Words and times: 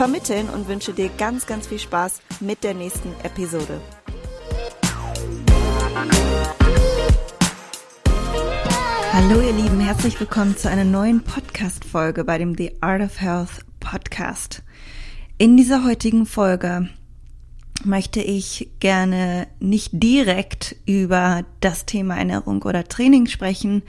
vermitteln 0.00 0.48
und 0.48 0.66
wünsche 0.66 0.94
dir 0.94 1.10
ganz, 1.18 1.44
ganz 1.44 1.66
viel 1.66 1.78
Spaß 1.78 2.22
mit 2.40 2.64
der 2.64 2.72
nächsten 2.72 3.12
Episode. 3.22 3.82
Hallo 9.12 9.42
ihr 9.42 9.52
Lieben, 9.52 9.78
herzlich 9.78 10.18
willkommen 10.18 10.56
zu 10.56 10.70
einer 10.70 10.84
neuen 10.84 11.22
Podcast-Folge 11.22 12.24
bei 12.24 12.38
dem 12.38 12.54
The 12.56 12.80
Art 12.80 13.02
of 13.02 13.20
Health 13.20 13.66
Podcast. 13.78 14.62
In 15.36 15.58
dieser 15.58 15.84
heutigen 15.84 16.24
Folge 16.24 16.88
möchte 17.84 18.22
ich 18.22 18.70
gerne 18.80 19.48
nicht 19.58 19.90
direkt 19.92 20.76
über 20.86 21.44
das 21.60 21.84
Thema 21.84 22.16
Ernährung 22.16 22.62
oder 22.62 22.84
Training 22.84 23.26
sprechen, 23.26 23.82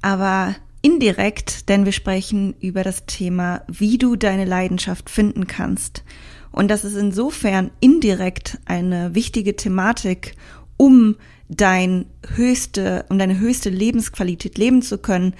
aber 0.00 0.56
indirekt, 0.82 1.68
denn 1.68 1.84
wir 1.84 1.92
sprechen 1.92 2.54
über 2.60 2.82
das 2.82 3.06
Thema, 3.06 3.62
wie 3.68 3.98
du 3.98 4.16
deine 4.16 4.44
Leidenschaft 4.44 5.08
finden 5.08 5.46
kannst. 5.46 6.04
Und 6.50 6.68
das 6.68 6.84
ist 6.84 6.96
insofern 6.96 7.70
indirekt 7.80 8.58
eine 8.66 9.14
wichtige 9.14 9.56
Thematik, 9.56 10.34
um 10.76 11.16
dein 11.48 12.06
höchste, 12.34 13.06
um 13.08 13.18
deine 13.18 13.38
höchste 13.38 13.70
Lebensqualität 13.70 14.58
leben 14.58 14.82
zu 14.82 14.98
können, 14.98 15.34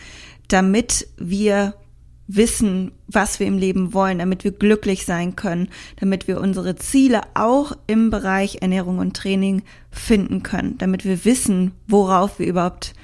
damit 0.49 1.09
wir 1.19 1.75
wissen, 2.29 2.93
was 3.09 3.41
wir 3.41 3.47
im 3.47 3.59
Leben 3.59 3.93
wollen, 3.93 4.21
damit 4.21 4.45
wir 4.45 4.53
glücklich 4.53 5.05
sein 5.05 5.37
können, 5.37 5.69
damit 5.97 6.29
wir 6.29 6.41
unsere 6.41 6.77
Ziele 6.77 7.23
auch 7.35 7.73
im 7.87 8.11
Bereich 8.11 8.59
Ernährung 8.63 8.99
und 8.99 9.17
Training 9.17 9.63
finden 9.91 10.43
können, 10.43 10.79
damit 10.79 11.05
wir 11.05 11.25
wissen, 11.25 11.73
worauf 11.87 12.39
wir 12.39 12.47
überhaupt 12.47 12.95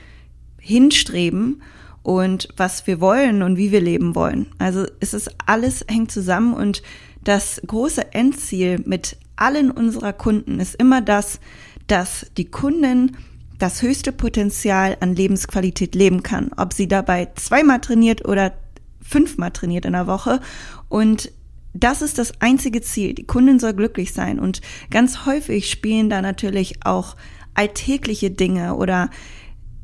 hinstreben 0.59 1.63
und 2.09 2.49
was 2.57 2.87
wir 2.87 3.03
wollen 3.03 3.43
und 3.43 3.59
wie 3.59 3.71
wir 3.71 3.83
leben 3.83 4.15
wollen. 4.15 4.47
Also 4.57 4.87
es 4.99 5.13
ist 5.13 5.31
alles 5.45 5.85
hängt 5.89 6.11
zusammen 6.11 6.55
und 6.55 6.83
das 7.23 7.61
große 7.67 8.15
Endziel 8.15 8.81
mit 8.87 9.19
allen 9.37 9.71
unserer 9.71 10.15
Kunden 10.15 10.59
ist 10.59 10.75
immer 10.77 11.03
das, 11.03 11.39
dass 11.87 12.25
die 12.39 12.47
Kundin 12.47 13.19
das 13.59 13.83
höchste 13.83 14.13
Potenzial 14.13 14.97
an 15.01 15.15
Lebensqualität 15.15 15.95
leben 15.95 16.23
kann. 16.23 16.51
Ob 16.57 16.73
sie 16.73 16.89
dabei 16.89 17.29
zweimal 17.35 17.83
trainiert 17.83 18.27
oder 18.27 18.55
fünfmal 19.03 19.51
trainiert 19.51 19.85
in 19.85 19.93
der 19.93 20.07
Woche. 20.07 20.41
Und 20.89 21.31
das 21.75 22.01
ist 22.01 22.17
das 22.17 22.41
einzige 22.41 22.81
Ziel. 22.81 23.13
Die 23.13 23.27
Kundin 23.27 23.59
soll 23.59 23.75
glücklich 23.75 24.15
sein. 24.15 24.39
Und 24.39 24.63
ganz 24.91 25.27
häufig 25.27 25.69
spielen 25.69 26.09
da 26.09 26.23
natürlich 26.23 26.87
auch 26.87 27.17
alltägliche 27.53 28.31
Dinge 28.31 28.77
oder 28.77 29.11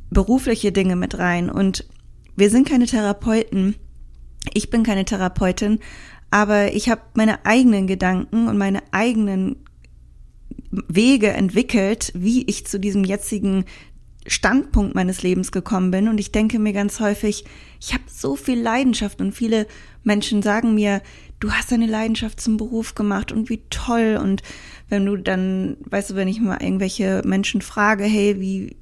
berufliche 0.09 0.73
Dinge 0.73 0.97
mit 0.97 1.19
rein. 1.19 1.51
Und 1.51 1.85
wir 2.37 2.51
sind 2.51 2.69
keine 2.69 2.87
Therapeuten. 2.87 3.77
Ich 4.53 4.71
bin 4.71 4.83
keine 4.83 5.05
Therapeutin, 5.05 5.81
aber 6.31 6.75
ich 6.75 6.89
habe 6.89 7.01
meine 7.15 7.47
eigenen 7.47 7.87
Gedanken 7.87 8.49
und 8.49 8.59
meine 8.59 8.83
eigenen 8.93 9.57
Wege 10.89 11.29
entwickelt, 11.29 12.13
wie 12.15 12.43
ich 12.45 12.67
zu 12.67 12.79
diesem 12.79 13.05
jetzigen 13.05 13.65
Standpunkt 14.27 14.95
meines 14.95 15.23
Lebens 15.23 15.53
gekommen 15.53 15.91
bin. 15.91 16.09
Und 16.09 16.19
ich 16.19 16.33
denke 16.33 16.59
mir 16.59 16.73
ganz 16.73 17.01
häufig, 17.01 17.45
ich 17.81 17.93
habe 17.93 18.05
so 18.09 18.37
viel 18.37 18.61
Leidenschaft 18.61 19.21
und 19.21 19.33
viele 19.33 19.67
Menschen 20.03 20.43
sagen 20.43 20.75
mir, 20.75 21.03
du 21.41 21.53
hast 21.53 21.73
deine 21.73 21.87
Leidenschaft 21.87 22.41
zum 22.41 22.57
Beruf 22.57 22.95
gemacht 22.95 23.33
und 23.33 23.51
wie 23.51 23.63
toll. 23.71 24.19
Und 24.21 24.43
wenn 24.89 25.05
du 25.07 25.17
dann, 25.17 25.77
weißt 25.89 26.11
du, 26.11 26.15
wenn 26.15 26.29
ich 26.29 26.41
mal 26.41 26.63
irgendwelche 26.63 27.23
Menschen 27.25 27.61
frage, 27.61 28.05
hey, 28.05 28.41
wie, 28.41 28.77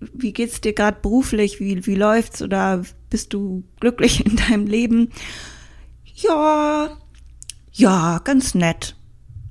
wie 0.00 0.32
geht's 0.32 0.60
dir 0.60 0.72
gerade 0.72 0.98
beruflich? 1.00 1.60
Wie, 1.60 1.86
wie 1.86 1.94
läuft's? 1.94 2.42
Oder 2.42 2.82
bist 3.10 3.32
du 3.32 3.64
glücklich 3.80 4.24
in 4.26 4.36
deinem 4.36 4.66
Leben? 4.66 5.10
Ja, 6.14 6.96
ja, 7.72 8.20
ganz 8.24 8.54
nett. 8.54 8.96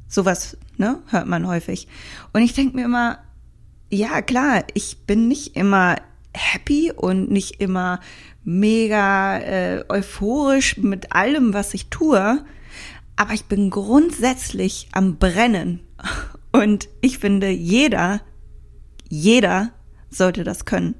Sowas, 0.07 0.57
ne, 0.77 1.01
hört 1.07 1.27
man 1.27 1.47
häufig. 1.47 1.87
Und 2.33 2.41
ich 2.41 2.53
denke 2.53 2.75
mir 2.75 2.85
immer, 2.85 3.19
ja, 3.89 4.21
klar, 4.21 4.63
ich 4.73 5.05
bin 5.05 5.27
nicht 5.27 5.55
immer 5.55 5.97
happy 6.33 6.91
und 6.91 7.31
nicht 7.31 7.61
immer 7.61 7.99
mega 8.43 9.39
äh, 9.39 9.85
euphorisch 9.89 10.77
mit 10.77 11.13
allem, 11.13 11.53
was 11.53 11.73
ich 11.73 11.89
tue, 11.89 12.43
aber 13.15 13.33
ich 13.33 13.45
bin 13.45 13.69
grundsätzlich 13.69 14.89
am 14.91 15.17
Brennen. 15.17 15.81
Und 16.51 16.87
ich 17.01 17.19
finde, 17.19 17.49
jeder, 17.49 18.21
jeder 19.09 19.71
sollte 20.09 20.43
das 20.43 20.65
können. 20.65 20.95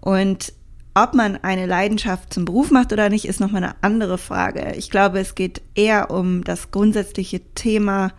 Und 0.00 0.52
ob 0.94 1.14
man 1.14 1.36
eine 1.36 1.66
Leidenschaft 1.66 2.34
zum 2.34 2.44
Beruf 2.44 2.70
macht 2.70 2.92
oder 2.92 3.08
nicht, 3.08 3.24
ist 3.24 3.40
nochmal 3.40 3.62
eine 3.62 3.74
andere 3.82 4.18
Frage. 4.18 4.74
Ich 4.76 4.90
glaube, 4.90 5.20
es 5.20 5.34
geht 5.34 5.62
eher 5.74 6.10
um 6.10 6.42
das 6.42 6.70
grundsätzliche 6.72 7.40
Thema, 7.54 8.12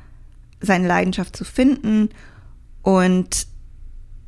seine 0.61 0.87
Leidenschaft 0.87 1.35
zu 1.35 1.43
finden. 1.43 2.09
Und 2.81 3.47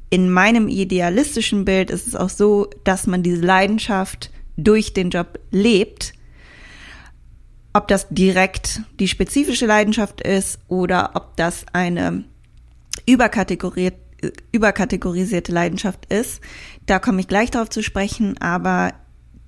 in 0.10 0.30
meinem 0.30 0.68
idealistischen 0.68 1.64
Bild 1.64 1.90
ist 1.90 2.06
es 2.06 2.16
auch 2.16 2.30
so, 2.30 2.70
dass 2.84 3.08
man 3.08 3.24
diese 3.24 3.42
Leidenschaft 3.42 4.30
durch 4.58 4.94
den 4.94 5.10
Job 5.10 5.40
lebt. 5.52 6.14
Ob 7.72 7.88
das 7.88 8.08
direkt 8.10 8.82
die 9.00 9.08
spezifische 9.08 9.66
Leidenschaft 9.66 10.22
ist 10.22 10.60
oder 10.68 11.12
ob 11.16 11.36
das 11.38 11.66
eine 11.74 12.26
überkategoriert 13.08 13.96
überkategorisierte 14.52 15.52
Leidenschaft 15.52 16.12
ist. 16.12 16.42
Da 16.86 17.00
komme 17.00 17.22
ich 17.22 17.28
gleich 17.28 17.52
darauf 17.52 17.70
zu 17.70 17.84
sprechen, 17.84 18.38
aber 18.40 18.94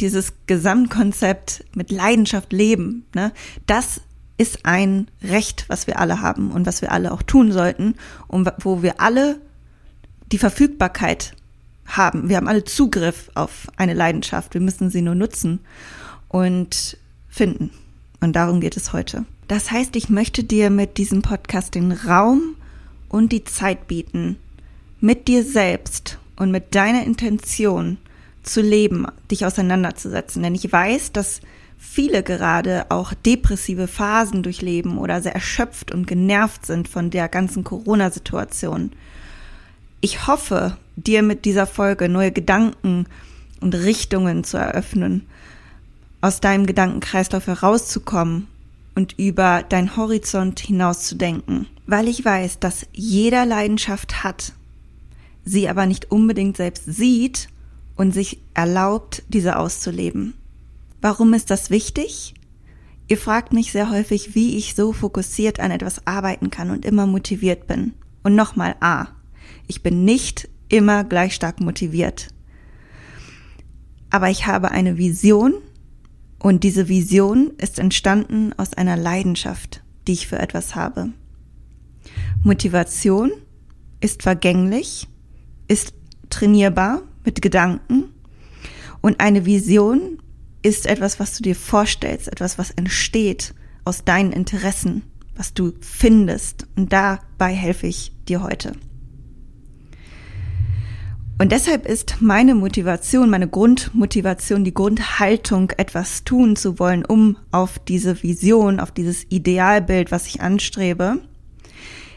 dieses 0.02 0.34
Gesamtkonzept 0.48 1.66
mit 1.76 1.92
Leidenschaft 1.92 2.52
leben, 2.52 3.06
ne, 3.14 3.32
das 3.66 4.02
ist 4.38 4.66
ein 4.66 5.10
Recht, 5.24 5.66
was 5.70 5.88
wir 5.88 6.00
alle 6.00 6.22
haben 6.22 6.52
und 6.52 6.66
was 6.66 6.82
wir 6.82 6.92
alle 6.92 7.14
auch 7.14 7.22
tun 7.22 7.52
sollten 7.52 7.96
und 8.28 8.52
wo 8.60 8.82
wir 8.82 9.00
alle 9.00 9.40
die 10.32 10.38
Verfügbarkeit 10.38 11.34
haben. 11.86 12.28
Wir 12.28 12.38
haben 12.38 12.48
alle 12.48 12.64
Zugriff 12.64 13.30
auf 13.36 13.68
eine 13.78 13.94
Leidenschaft. 13.94 14.54
Wir 14.54 14.62
müssen 14.62 14.90
sie 14.90 15.02
nur 15.02 15.16
nutzen 15.16 15.60
und 16.28 16.98
finden. 17.30 17.70
Und 18.20 18.36
darum 18.36 18.60
geht 18.60 18.76
es 18.76 18.92
heute. 18.92 19.26
Das 19.48 19.72
heißt, 19.72 19.96
ich 19.96 20.10
möchte 20.10 20.44
dir 20.44 20.70
mit 20.70 20.98
diesem 20.98 21.22
Podcast 21.22 21.76
den 21.76 21.92
Raum 21.92 22.56
und 23.08 23.32
die 23.32 23.44
Zeit 23.44 23.88
bieten, 23.88 24.38
mit 25.06 25.28
dir 25.28 25.44
selbst 25.44 26.18
und 26.36 26.50
mit 26.50 26.74
deiner 26.74 27.04
Intention 27.04 27.98
zu 28.42 28.60
leben, 28.60 29.06
dich 29.30 29.46
auseinanderzusetzen. 29.46 30.42
Denn 30.42 30.56
ich 30.56 30.72
weiß, 30.72 31.12
dass 31.12 31.42
viele 31.78 32.24
gerade 32.24 32.88
auch 32.90 33.14
depressive 33.14 33.88
Phasen 33.88 34.42
durchleben 34.42 34.98
oder 34.98 35.22
sehr 35.22 35.36
erschöpft 35.36 35.92
und 35.92 36.08
genervt 36.08 36.66
sind 36.66 36.88
von 36.88 37.12
der 37.12 37.30
ganzen 37.30 37.64
Corona-Situation. 37.64 38.94
Ich 40.02 40.26
hoffe, 40.26 40.76
dir 40.96 41.22
mit 41.22 41.46
dieser 41.46 41.68
Folge 41.68 42.10
neue 42.10 42.32
Gedanken 42.32 43.06
und 43.62 43.76
Richtungen 43.76 44.44
zu 44.44 44.58
eröffnen, 44.58 45.28
aus 46.22 46.42
deinem 46.42 46.66
Gedankenkreislauf 46.66 47.46
herauszukommen 47.46 48.48
und 48.96 49.20
über 49.20 49.64
dein 49.70 49.98
Horizont 49.98 50.60
hinauszudenken, 50.60 51.68
weil 51.86 52.08
ich 52.08 52.26
weiß, 52.26 52.58
dass 52.58 52.88
jeder 52.92 53.46
Leidenschaft 53.46 54.24
hat 54.24 54.54
sie 55.46 55.70
aber 55.70 55.86
nicht 55.86 56.12
unbedingt 56.12 56.58
selbst 56.58 56.86
sieht 56.86 57.48
und 57.96 58.14
sich 58.14 58.42
erlaubt, 58.54 59.24
diese 59.30 59.58
auszuleben. 59.58 60.34
Warum 61.02 61.34
ist 61.34 61.52
das 61.52 61.70
wichtig? 61.70 62.34
Ihr 63.08 63.18
fragt 63.18 63.54
mich 63.54 63.72
sehr 63.72 63.92
häufig, 63.92 64.34
wie 64.34 64.58
ich 64.58 64.74
so 64.74 64.92
fokussiert 64.92 65.60
an 65.60 65.70
etwas 65.70 66.06
arbeiten 66.08 66.50
kann 66.50 66.72
und 66.72 66.84
immer 66.84 67.06
motiviert 67.06 67.68
bin. 67.68 67.94
Und 68.24 68.34
nochmal 68.36 68.76
A. 68.80 69.08
Ich 69.68 69.84
bin 69.84 70.04
nicht 70.04 70.50
immer 70.70 71.04
gleich 71.04 71.36
stark 71.36 71.62
motiviert. 71.62 72.30
Aber 74.10 74.30
ich 74.30 74.48
habe 74.48 74.72
eine 74.72 74.98
Vision 74.98 75.54
und 76.40 76.64
diese 76.64 76.88
Vision 76.88 77.52
ist 77.58 77.78
entstanden 77.78 78.54
aus 78.58 78.74
einer 78.74 78.98
Leidenschaft, 78.98 79.84
die 80.08 80.14
ich 80.14 80.28
für 80.28 80.40
etwas 80.40 80.76
habe. 80.76 81.10
Motivation 82.44 83.32
ist 84.00 84.24
vergänglich 84.24 85.08
ist 85.68 85.94
trainierbar 86.30 87.02
mit 87.24 87.42
Gedanken 87.42 88.06
und 89.02 89.20
eine 89.20 89.46
Vision 89.46 90.20
ist 90.64 90.88
etwas, 90.88 91.20
was 91.20 91.38
du 91.38 91.44
dir 91.44 91.56
vorstellst, 91.56 92.28
etwas, 92.28 92.58
was 92.58 92.72
entsteht 92.72 93.54
aus 93.84 94.04
deinen 94.04 94.32
Interessen, 94.32 95.04
was 95.36 95.54
du 95.54 95.74
findest. 95.80 96.66
Und 96.76 96.92
dabei 96.92 97.54
helfe 97.54 97.86
ich 97.86 98.12
dir 98.28 98.42
heute. 98.42 98.72
Und 101.38 101.52
deshalb 101.52 101.86
ist 101.86 102.16
meine 102.20 102.56
Motivation, 102.56 103.30
meine 103.30 103.48
Grundmotivation, 103.48 104.64
die 104.64 104.74
Grundhaltung, 104.74 105.70
etwas 105.78 106.24
tun 106.24 106.56
zu 106.56 106.80
wollen, 106.80 107.06
um 107.06 107.38
auf 107.52 107.78
diese 107.78 108.24
Vision, 108.24 108.80
auf 108.80 108.92
dieses 108.92 109.26
Idealbild, 109.30 110.12
was 110.12 110.26
ich 110.26 110.42
anstrebe, 110.42 111.20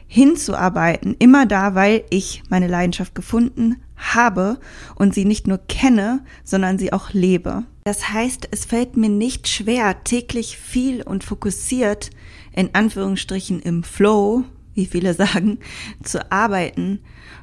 hinzuarbeiten, 0.09 1.15
immer 1.19 1.47
da, 1.47 1.75
weil 1.75 2.03
ich 2.11 2.43
meine 2.49 2.67
Leidenschaft 2.67 3.15
gefunden 3.15 3.77
habe 3.95 4.59
und 4.95 5.15
sie 5.15 5.27
nicht 5.27 5.47
nur 5.47 5.59
kenne, 5.59 6.25
sondern 6.45 6.79
sie 6.79 6.93
auch 6.93 7.13
lebe. 7.13 7.65
Das 7.85 8.09
heißt, 8.09 8.49
es 8.51 8.65
fällt 8.65 8.97
mir 8.97 9.11
nicht 9.11 9.49
schwer, 9.49 10.03
täglich 10.05 10.57
viel 10.57 11.03
und 11.03 11.25
fokussiert, 11.25 12.11
in 12.53 12.75
Anführungsstrichen 12.75 13.61
im 13.61 13.85
Flow, 13.85 14.45
wie 14.75 14.87
viele 14.87 15.15
sagen, 15.15 15.59
zu 16.03 16.33
arbeiten, 16.33 17.01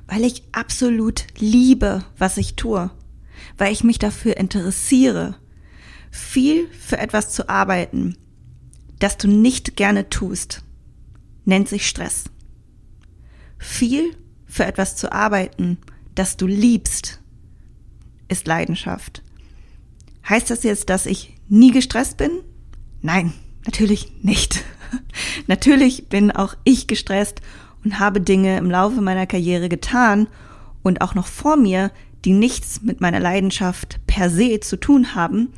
weil 0.07 0.23
ich 0.23 0.43
absolut 0.51 1.27
liebe, 1.37 2.03
was 2.17 2.37
ich 2.37 2.55
tue, 2.55 2.89
weil 3.57 3.71
ich 3.71 3.83
mich 3.83 3.99
dafür 3.99 4.37
interessiere, 4.37 5.35
viel 6.09 6.67
für 6.71 6.97
etwas 6.97 7.31
zu 7.31 7.47
arbeiten, 7.47 8.17
das 8.99 9.17
du 9.17 9.27
nicht 9.27 9.75
gerne 9.75 10.09
tust, 10.09 10.63
nennt 11.43 11.67
sich 11.67 11.87
Stress. 11.87 12.25
Viel 13.75 14.15
für 14.45 14.63
etwas 14.63 14.95
zu 14.95 15.11
arbeiten, 15.11 15.77
das 16.15 16.37
du 16.37 16.47
liebst, 16.47 17.19
ist 18.29 18.47
Leidenschaft. 18.47 19.21
Heißt 20.29 20.49
das 20.49 20.63
jetzt, 20.63 20.89
dass 20.89 21.05
ich 21.05 21.35
nie 21.49 21.71
gestresst 21.71 22.15
bin? 22.15 22.31
Nein, 23.01 23.33
natürlich 23.65 24.13
nicht. 24.21 24.63
natürlich 25.47 26.07
bin 26.07 26.31
auch 26.31 26.55
ich 26.63 26.87
gestresst 26.87 27.41
und 27.83 27.99
habe 27.99 28.21
Dinge 28.21 28.57
im 28.59 28.71
Laufe 28.71 29.01
meiner 29.01 29.27
Karriere 29.27 29.67
getan 29.67 30.27
und 30.81 31.01
auch 31.01 31.13
noch 31.13 31.27
vor 31.27 31.57
mir, 31.57 31.91
die 32.23 32.31
nichts 32.31 32.81
mit 32.81 33.01
meiner 33.01 33.19
Leidenschaft 33.19 33.99
per 34.07 34.29
se 34.29 34.61
zu 34.61 34.77
tun 34.77 35.15
haben, 35.15 35.49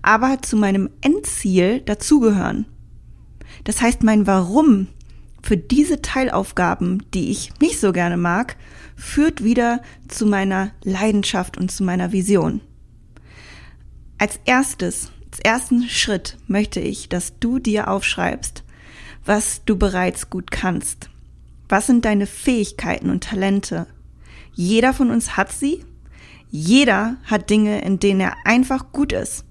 aber 0.00 0.40
zu 0.42 0.56
meinem 0.56 0.90
Endziel 1.00 1.80
dazugehören. 1.80 2.66
Das 3.64 3.82
heißt, 3.82 4.04
mein 4.04 4.28
Warum 4.28 4.86
für 5.44 5.58
diese 5.58 6.00
Teilaufgaben, 6.00 7.04
die 7.12 7.30
ich 7.30 7.52
nicht 7.60 7.78
so 7.78 7.92
gerne 7.92 8.16
mag, 8.16 8.56
führt 8.96 9.44
wieder 9.44 9.82
zu 10.08 10.24
meiner 10.24 10.70
Leidenschaft 10.82 11.58
und 11.58 11.70
zu 11.70 11.84
meiner 11.84 12.12
Vision. 12.12 12.62
Als 14.16 14.40
erstes, 14.46 15.10
als 15.30 15.40
ersten 15.40 15.82
Schritt 15.82 16.38
möchte 16.46 16.80
ich, 16.80 17.10
dass 17.10 17.38
du 17.40 17.58
dir 17.58 17.88
aufschreibst, 17.88 18.64
was 19.26 19.62
du 19.66 19.76
bereits 19.76 20.30
gut 20.30 20.50
kannst. 20.50 21.10
Was 21.68 21.88
sind 21.88 22.06
deine 22.06 22.26
Fähigkeiten 22.26 23.10
und 23.10 23.24
Talente? 23.24 23.86
Jeder 24.54 24.94
von 24.94 25.10
uns 25.10 25.36
hat 25.36 25.52
sie. 25.52 25.84
Jeder 26.50 27.16
hat 27.24 27.50
Dinge, 27.50 27.82
in 27.82 27.98
denen 27.98 28.20
er 28.20 28.36
einfach 28.46 28.92
gut 28.92 29.12
ist. 29.12 29.44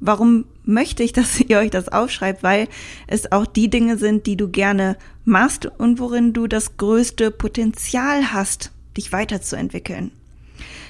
Warum 0.00 0.46
möchte 0.64 1.02
ich, 1.02 1.12
dass 1.14 1.38
ihr 1.38 1.58
euch 1.58 1.70
das 1.70 1.88
aufschreibt? 1.88 2.42
Weil 2.42 2.68
es 3.06 3.30
auch 3.30 3.44
die 3.44 3.68
Dinge 3.68 3.98
sind, 3.98 4.26
die 4.26 4.38
du 4.38 4.48
gerne 4.48 4.96
machst 5.24 5.66
und 5.66 5.98
worin 5.98 6.32
du 6.32 6.46
das 6.46 6.76
größte 6.76 7.30
Potenzial 7.30 8.32
hast, 8.32 8.72
dich 8.96 9.12
weiterzuentwickeln. 9.12 10.12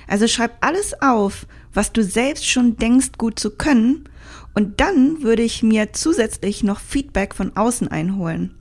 Also 0.07 0.29
schreib 0.29 0.65
alles 0.65 1.01
auf, 1.01 1.47
was 1.73 1.93
du 1.93 2.05
selbst 2.05 2.47
schon 2.47 2.77
denkst 2.77 3.13
gut 3.19 3.39
zu 3.39 3.51
können 3.51 4.09
und 4.55 4.81
dann 4.81 5.23
würde 5.23 5.43
ich 5.43 5.63
mir 5.63 5.93
zusätzlich 5.93 6.63
noch 6.63 6.81
Feedback 6.81 7.35
von 7.35 7.57
außen 7.57 7.89
einholen. 7.89 8.55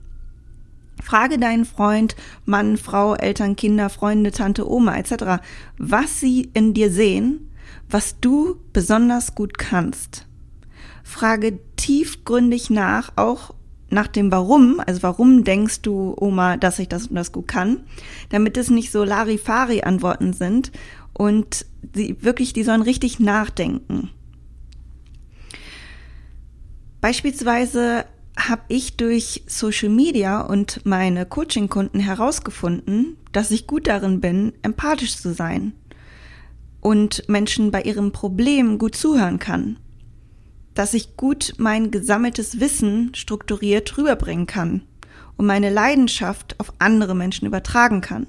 Frage 1.02 1.38
deinen 1.38 1.64
Freund, 1.64 2.16
Mann, 2.44 2.76
Frau, 2.76 3.14
Eltern, 3.14 3.56
Kinder, 3.56 3.90
Freunde, 3.90 4.30
Tante, 4.30 4.68
Oma 4.68 4.96
etc., 4.96 5.42
was 5.76 6.20
sie 6.20 6.50
in 6.54 6.72
dir 6.72 6.90
sehen, 6.90 7.50
was 7.88 8.20
du 8.20 8.60
besonders 8.72 9.34
gut 9.34 9.58
kannst. 9.58 10.26
Frage 11.02 11.58
tiefgründig 11.76 12.70
nach, 12.70 13.12
auch 13.16 13.53
nach 13.94 14.08
dem 14.08 14.30
Warum, 14.30 14.80
also 14.84 15.02
warum 15.02 15.44
denkst 15.44 15.80
du, 15.82 16.14
Oma, 16.18 16.56
dass 16.56 16.78
ich 16.78 16.88
das 16.88 17.06
und 17.06 17.14
das 17.14 17.32
gut 17.32 17.48
kann, 17.48 17.84
damit 18.28 18.56
es 18.56 18.68
nicht 18.68 18.92
so 18.92 19.04
Larifari-Antworten 19.04 20.32
sind 20.32 20.72
und 21.12 21.64
sie 21.94 22.16
wirklich, 22.20 22.52
die 22.52 22.64
sollen 22.64 22.82
richtig 22.82 23.20
nachdenken. 23.20 24.10
Beispielsweise 27.00 28.04
habe 28.36 28.62
ich 28.68 28.96
durch 28.96 29.44
Social 29.46 29.90
Media 29.90 30.40
und 30.40 30.84
meine 30.84 31.24
Coaching-Kunden 31.24 32.00
herausgefunden, 32.00 33.16
dass 33.32 33.50
ich 33.50 33.66
gut 33.66 33.86
darin 33.86 34.20
bin, 34.20 34.52
empathisch 34.62 35.16
zu 35.16 35.32
sein 35.32 35.72
und 36.80 37.28
Menschen 37.28 37.70
bei 37.70 37.82
ihrem 37.82 38.12
Problem 38.12 38.78
gut 38.78 38.96
zuhören 38.96 39.38
kann. 39.38 39.78
Dass 40.74 40.94
ich 40.94 41.16
gut 41.16 41.54
mein 41.56 41.90
gesammeltes 41.90 42.60
Wissen 42.60 43.14
strukturiert 43.14 43.96
rüberbringen 43.96 44.46
kann 44.46 44.82
und 45.36 45.46
meine 45.46 45.70
Leidenschaft 45.70 46.58
auf 46.58 46.72
andere 46.78 47.14
Menschen 47.14 47.46
übertragen 47.46 48.00
kann. 48.00 48.26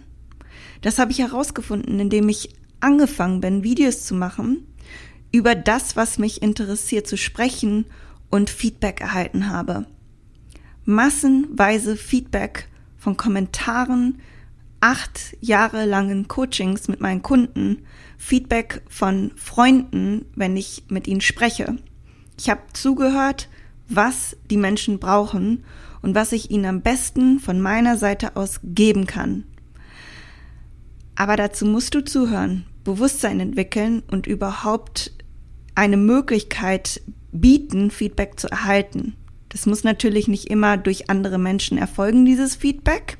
Das 0.81 0.99
habe 0.99 1.11
ich 1.11 1.19
herausgefunden, 1.19 1.99
indem 1.99 2.29
ich 2.29 2.49
angefangen 2.79 3.41
bin, 3.41 3.63
Videos 3.63 4.05
zu 4.05 4.13
machen, 4.13 4.67
über 5.31 5.55
das, 5.55 5.95
was 5.95 6.19
mich 6.19 6.41
interessiert, 6.41 7.07
zu 7.07 7.17
sprechen 7.17 7.85
und 8.29 8.49
Feedback 8.49 9.01
erhalten 9.01 9.49
habe 9.49 9.87
massenweise 10.85 11.97
Feedback 11.97 12.69
von 12.97 13.17
Kommentaren, 13.17 14.21
acht 14.79 15.35
Jahre 15.41 15.85
langen 15.85 16.27
Coachings 16.27 16.87
mit 16.87 17.01
meinen 17.01 17.23
Kunden, 17.23 17.85
Feedback 18.17 18.83
von 18.87 19.31
Freunden, 19.35 20.25
wenn 20.35 20.55
ich 20.55 20.83
mit 20.87 21.07
ihnen 21.07 21.21
spreche. 21.21 21.75
Ich 22.37 22.49
habe 22.49 22.61
zugehört, 22.73 23.49
was 23.87 24.35
die 24.49 24.57
Menschen 24.57 24.99
brauchen 24.99 25.63
und 26.01 26.15
was 26.15 26.31
ich 26.31 26.51
ihnen 26.51 26.65
am 26.65 26.81
besten 26.81 27.39
von 27.39 27.61
meiner 27.61 27.97
Seite 27.97 28.35
aus 28.35 28.59
geben 28.63 29.07
kann. 29.07 29.43
Aber 31.15 31.35
dazu 31.37 31.65
musst 31.65 31.95
du 31.95 32.03
zuhören, 32.03 32.65
Bewusstsein 32.83 33.39
entwickeln 33.39 34.03
und 34.07 34.27
überhaupt 34.27 35.11
eine 35.73 35.97
Möglichkeit 35.97 37.01
bieten, 37.31 37.91
Feedback 37.91 38.39
zu 38.39 38.49
erhalten. 38.49 39.15
Das 39.49 39.65
muss 39.65 39.83
natürlich 39.83 40.27
nicht 40.27 40.49
immer 40.49 40.77
durch 40.77 41.09
andere 41.09 41.37
Menschen 41.37 41.77
erfolgen, 41.77 42.25
dieses 42.25 42.55
Feedback. 42.55 43.17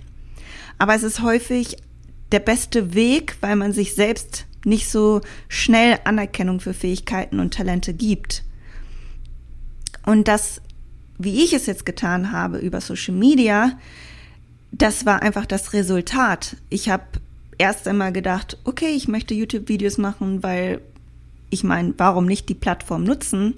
Aber 0.78 0.96
es 0.96 1.04
ist 1.04 1.22
häufig 1.22 1.78
der 2.32 2.40
beste 2.40 2.94
Weg, 2.94 3.38
weil 3.42 3.56
man 3.56 3.72
sich 3.72 3.96
selbst 3.96 4.46
nicht 4.66 4.90
so 4.90 5.22
schnell 5.48 6.00
Anerkennung 6.04 6.60
für 6.60 6.74
Fähigkeiten 6.74 7.40
und 7.40 7.54
Talente 7.54 7.94
gibt. 7.94 8.44
Und 10.06 10.28
das, 10.28 10.62
wie 11.18 11.44
ich 11.44 11.54
es 11.54 11.66
jetzt 11.66 11.86
getan 11.86 12.32
habe 12.32 12.58
über 12.60 12.82
Social 12.82 13.16
Media, 13.16 13.78
das 14.72 15.06
war 15.06 15.22
einfach 15.22 15.46
das 15.46 15.74
Resultat. 15.74 16.58
Ich 16.70 16.90
habe 16.90 17.04
erst 17.58 17.88
einmal 17.88 18.12
gedacht, 18.12 18.58
okay, 18.64 18.90
ich 18.90 19.08
möchte 19.08 19.34
YouTube-Videos 19.34 19.98
machen, 19.98 20.44
weil 20.44 20.82
ich 21.50 21.64
meine, 21.64 21.94
warum 21.98 22.26
nicht 22.26 22.50
die 22.50 22.56
Plattform 22.56 23.04
nutzen? 23.04 23.56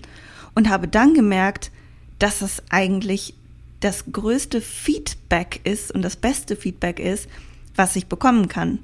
Und 0.56 0.70
habe 0.70 0.88
dann 0.88 1.14
gemerkt, 1.14 1.72
dass 2.20 2.42
es 2.42 2.64
eigentlich 2.70 3.34
das 3.80 4.06
größte 4.12 4.62
Feedback 4.62 5.62
ist 5.64 5.92
und 5.92 6.02
das 6.02 6.16
beste 6.16 6.56
Feedback 6.56 7.00
ist, 7.00 7.28
was 7.76 7.96
ich 7.96 8.08
bekommen 8.08 8.48
kann. 8.48 8.80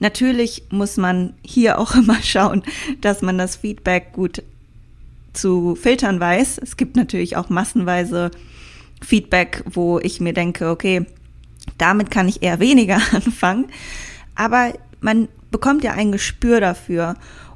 Natürlich 0.00 0.64
muss 0.70 0.96
man 0.96 1.34
hier 1.44 1.78
auch 1.78 1.94
immer 1.96 2.20
schauen, 2.22 2.62
dass 3.00 3.22
man 3.22 3.38
das 3.38 3.56
Feedback 3.56 4.12
gut 4.12 4.42
zu 5.32 5.74
filtern 5.74 6.20
weiß. 6.20 6.58
Es 6.58 6.76
gibt 6.76 6.96
natürlich 6.96 7.36
auch 7.36 7.48
massenweise 7.48 8.30
Feedback, 9.00 9.64
wo 9.70 9.98
ich 9.98 10.20
mir 10.20 10.32
denke, 10.32 10.70
okay, 10.70 11.06
damit 11.78 12.10
kann 12.10 12.28
ich 12.28 12.42
eher 12.42 12.60
weniger 12.60 13.00
anfangen. 13.12 13.66
Aber 14.34 14.72
man 15.00 15.28
bekommt 15.50 15.84
ja 15.84 15.92
ein 15.92 16.12
Gespür 16.12 16.60
dafür 16.60 17.14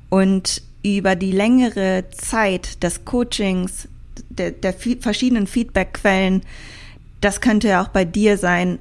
und 0.09 0.63
über 0.85 1.17
die 1.17 1.33
längere 1.33 2.05
Zeit 2.11 2.83
des 2.83 3.05
Coachings, 3.05 3.89
der, 4.29 4.53
der 4.53 4.73
verschiedenen 4.73 5.47
Feedbackquellen. 5.47 6.43
Das 7.21 7.41
könnte 7.41 7.69
ja 7.69 7.83
auch 7.83 7.89
bei 7.89 8.05
dir 8.05 8.39
sein, 8.39 8.79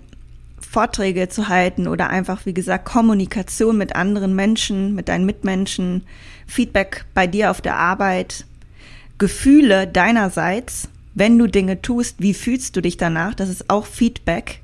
Vorträge 0.60 1.30
zu 1.30 1.48
halten 1.48 1.88
oder 1.88 2.10
einfach, 2.10 2.46
wie 2.46 2.54
gesagt, 2.54 2.86
Kommunikation 2.86 3.78
mit 3.78 3.96
anderen 3.96 4.36
Menschen, 4.36 4.94
mit 4.94 5.08
deinen 5.08 5.26
Mitmenschen, 5.26 6.04
Feedback 6.48 7.06
bei 7.14 7.28
dir 7.28 7.50
auf 7.50 7.62
der 7.62 7.78
Arbeit, 7.78 8.46
Gefühle 9.18 9.88
deinerseits, 9.88 10.90
wenn 11.14 11.38
du 11.38 11.48
Dinge 11.48 11.82
tust, 11.82 12.18
wie 12.20 12.34
fühlst 12.34 12.76
du 12.76 12.82
dich 12.82 12.98
danach? 12.98 13.34
Das 13.34 13.50
ist 13.50 13.70
auch 13.70 13.86
Feedback. 13.86 14.62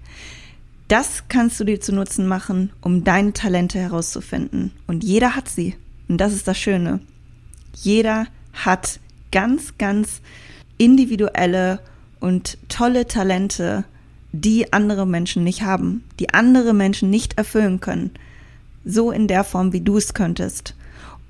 Das 0.90 1.24
kannst 1.30 1.58
du 1.60 1.64
dir 1.64 1.80
zu 1.80 1.94
Nutzen 1.94 2.28
machen, 2.28 2.74
um 2.82 3.06
deine 3.06 3.32
Talente 3.32 3.80
herauszufinden. 3.80 4.72
Und 4.88 5.06
jeder 5.06 5.38
hat 5.38 5.48
sie. 5.48 5.76
Und 6.10 6.18
das 6.18 6.34
ist 6.34 6.50
das 6.50 6.60
Schöne. 6.60 7.00
Jeder 7.74 8.28
hat 8.52 9.00
ganz, 9.32 9.78
ganz 9.78 10.20
individuelle 10.78 11.80
und 12.20 12.58
tolle 12.68 13.08
Talente, 13.08 13.86
die 14.34 14.74
andere 14.74 15.08
Menschen 15.08 15.46
nicht 15.46 15.62
haben, 15.62 16.04
die 16.20 16.34
andere 16.34 16.74
Menschen 16.74 17.10
nicht 17.10 17.38
erfüllen 17.38 17.80
können. 17.80 18.12
So 18.84 19.12
in 19.12 19.28
der 19.28 19.46
Form, 19.46 19.72
wie 19.72 19.82
du 19.82 19.96
es 19.96 20.14
könntest. 20.14 20.76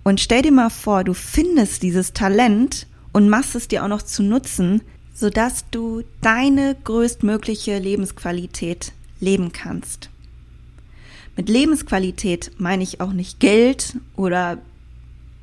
Und 0.03 0.19
stell 0.19 0.41
dir 0.41 0.51
mal 0.51 0.71
vor, 0.71 1.03
du 1.03 1.13
findest 1.13 1.83
dieses 1.83 2.13
Talent 2.13 2.87
und 3.13 3.29
machst 3.29 3.55
es 3.55 3.67
dir 3.67 3.83
auch 3.83 3.87
noch 3.87 4.01
zu 4.01 4.23
nutzen, 4.23 4.81
sodass 5.13 5.65
du 5.69 6.03
deine 6.21 6.75
größtmögliche 6.83 7.77
Lebensqualität 7.77 8.93
leben 9.19 9.51
kannst. 9.51 10.09
Mit 11.37 11.49
Lebensqualität 11.49 12.51
meine 12.57 12.83
ich 12.83 13.01
auch 13.01 13.13
nicht 13.13 13.39
Geld 13.39 13.97
oder 14.15 14.57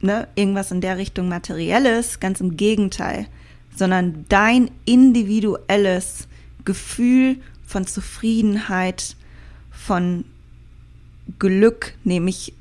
ne, 0.01 0.29
irgendwas 0.35 0.71
in 0.71 0.81
der 0.81 0.99
Richtung 0.99 1.29
materielles, 1.29 2.21
ganz 2.21 2.41
im 2.41 2.57
Gegenteil, 2.57 3.27
sondern 3.75 4.25
dein 4.29 4.71
individuelles 4.85 6.29
Gefühl 6.65 7.37
von 7.67 7.87
Zufriedenheit, 7.87 9.17
von 9.71 10.25
Glück, 11.39 11.95
nehme 12.05 12.31
ich 12.31 12.53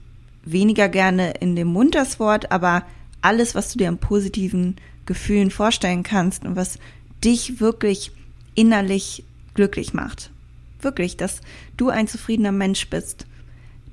weniger 0.43 0.87
gerne 0.89 1.31
in 1.39 1.55
dem 1.55 1.67
Mund 1.67 1.95
das 1.95 2.19
Wort, 2.19 2.51
aber 2.51 2.85
alles, 3.21 3.55
was 3.55 3.71
du 3.71 3.79
dir 3.79 3.89
an 3.89 3.97
positiven 3.97 4.75
Gefühlen 5.07 5.49
vorstellen 5.49 6.03
kannst 6.03 6.45
und 6.45 6.55
was 6.55 6.77
dich 7.23 7.59
wirklich 7.59 8.11
innerlich 8.53 9.23
glücklich 9.55 9.93
macht. 9.93 10.29
Wirklich, 10.81 11.17
dass 11.17 11.41
du 11.75 11.89
ein 11.89 12.07
zufriedener 12.07 12.51
Mensch 12.51 12.87
bist. 12.89 13.25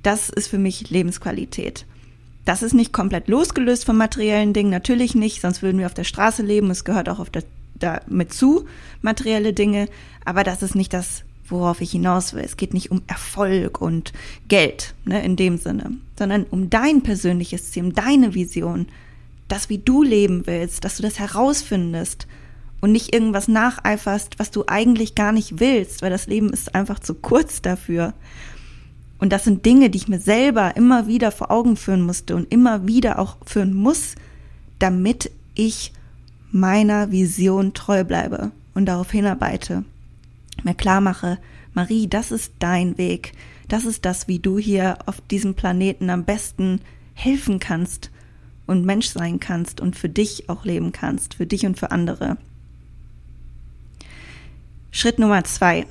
Das 0.03 0.29
ist 0.29 0.49
für 0.49 0.59
mich 0.59 0.91
Lebensqualität. 0.91 1.87
Das 2.45 2.63
ist 2.63 2.75
nicht 2.75 2.93
komplett 2.93 3.29
losgelöst 3.29 3.87
von 3.87 3.97
materiellen 3.97 4.53
Dingen, 4.53 4.71
natürlich 4.71 5.15
nicht, 5.15 5.41
sonst 5.41 5.63
würden 5.63 5.79
wir 5.79 5.87
auf 5.87 5.95
der 5.95 6.05
Straße 6.05 6.43
leben. 6.43 6.71
Es 6.71 6.85
gehört 6.85 7.09
auch 7.09 7.25
damit 7.79 8.35
zu, 8.35 8.67
materielle 9.01 9.55
Dinge. 9.55 9.89
Aber 10.27 10.45
das 10.45 10.63
ist 10.63 10.75
nicht 10.75 10.93
das, 10.93 11.25
worauf 11.49 11.81
ich 11.81 11.93
hinaus 11.93 12.35
will. 12.35 12.43
Es 12.45 12.59
geht 12.59 12.75
nicht 12.75 12.91
um 12.91 13.03
Erfolg 13.07 13.81
und 13.81 14.13
Geld, 14.49 14.95
ne, 15.07 15.25
in 15.25 15.37
dem 15.37 15.57
Sinne, 15.57 15.93
sondern 16.19 16.45
um 16.45 16.69
dein 16.69 17.03
persönliches 17.03 17.71
Ziel, 17.71 17.85
um 17.85 17.93
deine 17.95 18.35
Vision. 18.35 18.89
Das, 19.49 19.69
wie 19.69 19.79
du 19.79 20.03
leben 20.03 20.47
willst, 20.47 20.85
dass 20.85 20.97
du 20.97 21.03
das 21.03 21.19
herausfindest 21.19 22.27
und 22.81 22.93
nicht 22.93 23.15
irgendwas 23.15 23.49
nacheiferst, 23.49 24.39
was 24.39 24.51
du 24.51 24.65
eigentlich 24.67 25.15
gar 25.15 25.33
nicht 25.33 25.61
willst, 25.61 26.03
weil 26.03 26.11
das 26.11 26.27
Leben 26.27 26.51
ist 26.51 26.75
einfach 26.75 26.99
zu 26.99 27.15
kurz 27.15 27.63
dafür. 27.63 28.15
Und 29.19 29.33
das 29.33 29.45
sind 29.45 29.65
Dinge, 29.65 29.91
die 29.91 29.99
ich 29.99 30.09
mir 30.09 30.21
selber 30.21 30.77
immer 30.77 31.07
wieder 31.07 31.31
vor 31.33 31.51
Augen 31.51 31.77
führen 31.77 32.03
musste 32.03 32.37
und 32.37 32.53
immer 32.53 32.87
wieder 32.87 33.19
auch 33.19 33.37
führen 33.47 33.73
muss, 33.73 34.17
damit 34.79 35.31
ich 35.55 35.93
meiner 36.51 37.11
Vision 37.11 37.73
treu 37.73 38.05
bleibe 38.05 38.51
und 38.75 38.87
darauf 38.87 39.11
hinarbeite. 39.11 39.85
Mir 40.63 40.75
klar 40.75 41.01
mache, 41.01 41.39
Marie, 41.73 42.07
das 42.07 42.31
ist 42.33 42.53
dein 42.59 42.99
Weg. 42.99 43.33
Das 43.69 43.85
ist 43.85 44.05
das, 44.05 44.29
wie 44.29 44.39
du 44.39 44.59
hier 44.59 44.99
auf 45.07 45.21
diesem 45.23 45.55
Planeten 45.55 46.11
am 46.11 46.25
besten 46.25 46.81
helfen 47.15 47.61
kannst 47.61 48.11
und 48.67 48.85
Mensch 48.85 49.09
sein 49.09 49.41
kannst 49.41 49.81
und 49.81 49.97
für 49.97 50.09
dich 50.09 50.49
auch 50.49 50.65
leben 50.65 50.93
kannst, 50.93 51.35
für 51.35 51.47
dich 51.47 51.67
und 51.67 51.79
für 51.79 51.91
andere. 51.91 52.37
Schritt 54.91 55.19
Nummer 55.19 55.45
zwei. 55.45 55.87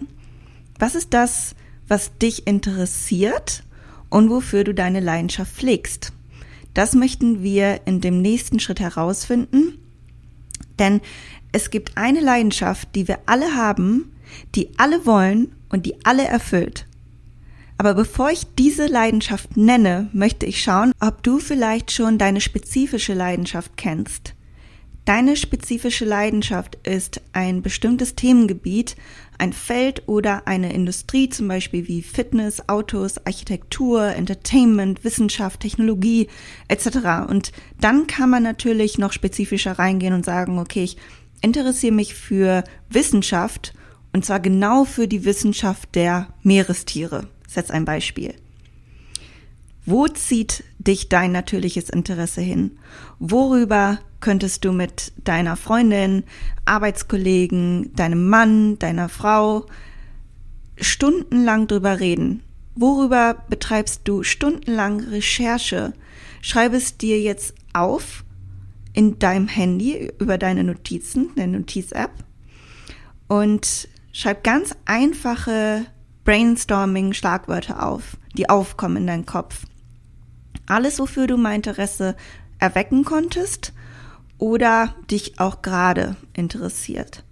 Was 0.79 0.95
ist 0.95 1.13
das, 1.13 1.55
was 1.87 2.17
dich 2.17 2.47
interessiert 2.47 3.63
und 4.13 4.29
wofür 4.29 4.63
du 4.63 4.73
deine 4.73 4.99
Leidenschaft 4.99 5.53
pflegst. 5.55 6.13
Das 6.73 6.93
möchten 6.93 7.41
wir 7.41 7.81
in 7.85 7.99
dem 7.99 8.21
nächsten 8.21 8.59
Schritt 8.59 8.79
herausfinden, 8.79 9.79
denn 10.79 11.01
es 11.51 11.71
gibt 11.71 11.97
eine 11.97 12.19
Leidenschaft, 12.19 12.89
die 12.95 13.07
wir 13.07 13.19
alle 13.25 13.55
haben, 13.55 14.11
die 14.55 14.69
alle 14.77 15.05
wollen 15.05 15.51
und 15.69 15.85
die 15.85 16.03
alle 16.05 16.25
erfüllt. 16.25 16.85
Aber 17.83 17.95
bevor 17.95 18.29
ich 18.31 18.47
diese 18.57 18.85
Leidenschaft 18.85 19.57
nenne, 19.57 20.07
möchte 20.13 20.45
ich 20.45 20.63
schauen, 20.63 20.93
ob 21.01 21.21
du 21.21 21.39
vielleicht 21.39 21.91
schon 21.91 22.17
deine 22.17 22.39
spezifische 22.39 23.13
Leidenschaft 23.13 23.75
kennst. 23.75 24.35
Deine 25.03 25.35
spezifische 25.35 26.05
Leidenschaft 26.05 26.77
ist 26.87 27.19
ein 27.33 27.61
bestimmtes 27.61 28.15
Themengebiet, 28.15 28.95
ein 29.37 29.51
Feld 29.51 30.03
oder 30.07 30.47
eine 30.47 30.71
Industrie, 30.71 31.27
zum 31.27 31.49
Beispiel 31.49 31.89
wie 31.89 32.01
Fitness, 32.01 32.69
Autos, 32.69 33.17
Architektur, 33.25 34.05
Entertainment, 34.05 35.03
Wissenschaft, 35.03 35.59
Technologie 35.59 36.29
etc. 36.69 36.87
Und 37.27 37.51
dann 37.81 38.07
kann 38.07 38.29
man 38.29 38.43
natürlich 38.43 38.97
noch 38.97 39.11
spezifischer 39.11 39.73
reingehen 39.73 40.13
und 40.13 40.23
sagen, 40.23 40.57
okay, 40.57 40.85
ich 40.85 40.95
interessiere 41.41 41.93
mich 41.93 42.15
für 42.15 42.63
Wissenschaft 42.89 43.73
und 44.13 44.23
zwar 44.23 44.39
genau 44.39 44.85
für 44.85 45.09
die 45.09 45.25
Wissenschaft 45.25 45.95
der 45.95 46.29
Meerestiere. 46.43 47.27
Ist 47.55 47.71
ein 47.71 47.85
Beispiel. 47.85 48.33
Wo 49.85 50.07
zieht 50.07 50.63
dich 50.79 51.09
dein 51.09 51.31
natürliches 51.31 51.89
Interesse 51.89 52.41
hin? 52.41 52.71
Worüber 53.19 53.99
könntest 54.21 54.63
du 54.63 54.71
mit 54.71 55.11
deiner 55.23 55.55
Freundin, 55.57 56.23
Arbeitskollegen, 56.65 57.93
deinem 57.93 58.29
Mann, 58.29 58.79
deiner 58.79 59.09
Frau 59.09 59.65
stundenlang 60.79 61.67
drüber 61.67 61.99
reden? 61.99 62.41
Worüber 62.75 63.43
betreibst 63.49 64.01
du 64.05 64.23
stundenlang 64.23 65.01
Recherche? 65.01 65.93
Schreib 66.41 66.73
es 66.73 66.97
dir 66.97 67.21
jetzt 67.21 67.53
auf 67.73 68.23
in 68.93 69.19
deinem 69.19 69.47
Handy 69.47 70.11
über 70.19 70.37
deine 70.37 70.63
Notizen, 70.63 71.29
deine 71.35 71.59
Notiz-App 71.59 72.11
und 73.27 73.89
schreib 74.11 74.43
ganz 74.43 74.75
einfache 74.85 75.85
Brainstorming-Schlagwörter 76.25 77.85
auf, 77.85 78.17
die 78.37 78.49
aufkommen 78.49 78.97
in 78.97 79.07
deinen 79.07 79.25
Kopf. 79.25 79.65
Alles, 80.65 80.99
wofür 80.99 81.27
du 81.27 81.37
mein 81.37 81.55
Interesse 81.55 82.15
erwecken 82.59 83.03
konntest 83.03 83.73
oder 84.37 84.95
dich 85.11 85.39
auch 85.39 85.61
gerade 85.61 86.15
interessiert. 86.33 87.23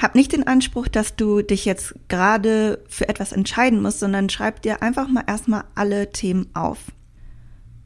Hab 0.00 0.14
nicht 0.14 0.32
den 0.32 0.46
Anspruch, 0.46 0.88
dass 0.88 1.14
du 1.14 1.42
dich 1.42 1.64
jetzt 1.64 1.94
gerade 2.08 2.82
für 2.88 3.08
etwas 3.08 3.32
entscheiden 3.32 3.80
musst, 3.82 4.00
sondern 4.00 4.30
schreib 4.30 4.62
dir 4.62 4.82
einfach 4.82 5.06
mal 5.06 5.24
erstmal 5.26 5.64
alle 5.74 6.10
Themen 6.10 6.50
auf. 6.54 6.78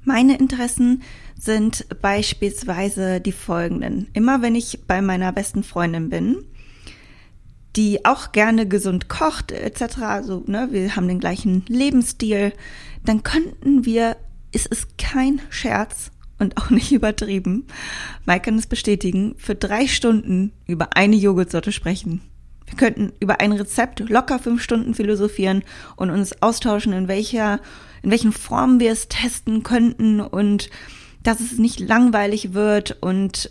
Meine 0.02 0.38
Interessen 0.38 1.02
sind 1.38 1.86
beispielsweise 2.00 3.20
die 3.20 3.32
folgenden. 3.32 4.08
Immer 4.12 4.40
wenn 4.40 4.54
ich 4.54 4.86
bei 4.86 5.02
meiner 5.02 5.32
besten 5.32 5.62
Freundin 5.62 6.08
bin, 6.08 6.44
die 7.76 8.04
auch 8.04 8.32
gerne 8.32 8.66
gesund 8.66 9.08
kocht 9.08 9.52
etc., 9.52 9.98
also 9.98 10.42
ne, 10.46 10.68
wir 10.70 10.96
haben 10.96 11.08
den 11.08 11.20
gleichen 11.20 11.64
Lebensstil, 11.68 12.52
dann 13.04 13.22
könnten 13.22 13.84
wir, 13.84 14.16
es 14.52 14.66
ist 14.66 14.98
kein 14.98 15.40
Scherz, 15.50 16.10
und 16.38 16.56
auch 16.56 16.70
nicht 16.70 16.92
übertrieben, 16.92 17.66
Mike 18.24 18.42
kann 18.42 18.58
es 18.58 18.66
bestätigen, 18.66 19.34
für 19.38 19.54
drei 19.54 19.86
Stunden 19.86 20.52
über 20.66 20.96
eine 20.96 21.16
Joghurtsorte 21.16 21.72
sprechen. 21.72 22.22
Wir 22.66 22.76
könnten 22.76 23.12
über 23.20 23.40
ein 23.40 23.52
Rezept 23.52 24.00
locker 24.00 24.38
fünf 24.38 24.62
Stunden 24.62 24.94
philosophieren 24.94 25.62
und 25.94 26.10
uns 26.10 26.42
austauschen, 26.42 26.92
in 26.92 27.06
welcher, 27.06 27.60
in 28.02 28.10
welchen 28.10 28.32
Formen 28.32 28.80
wir 28.80 28.90
es 28.90 29.08
testen 29.08 29.62
könnten 29.62 30.20
und 30.20 30.68
dass 31.22 31.40
es 31.40 31.58
nicht 31.58 31.80
langweilig 31.80 32.54
wird 32.54 32.98
und 33.00 33.50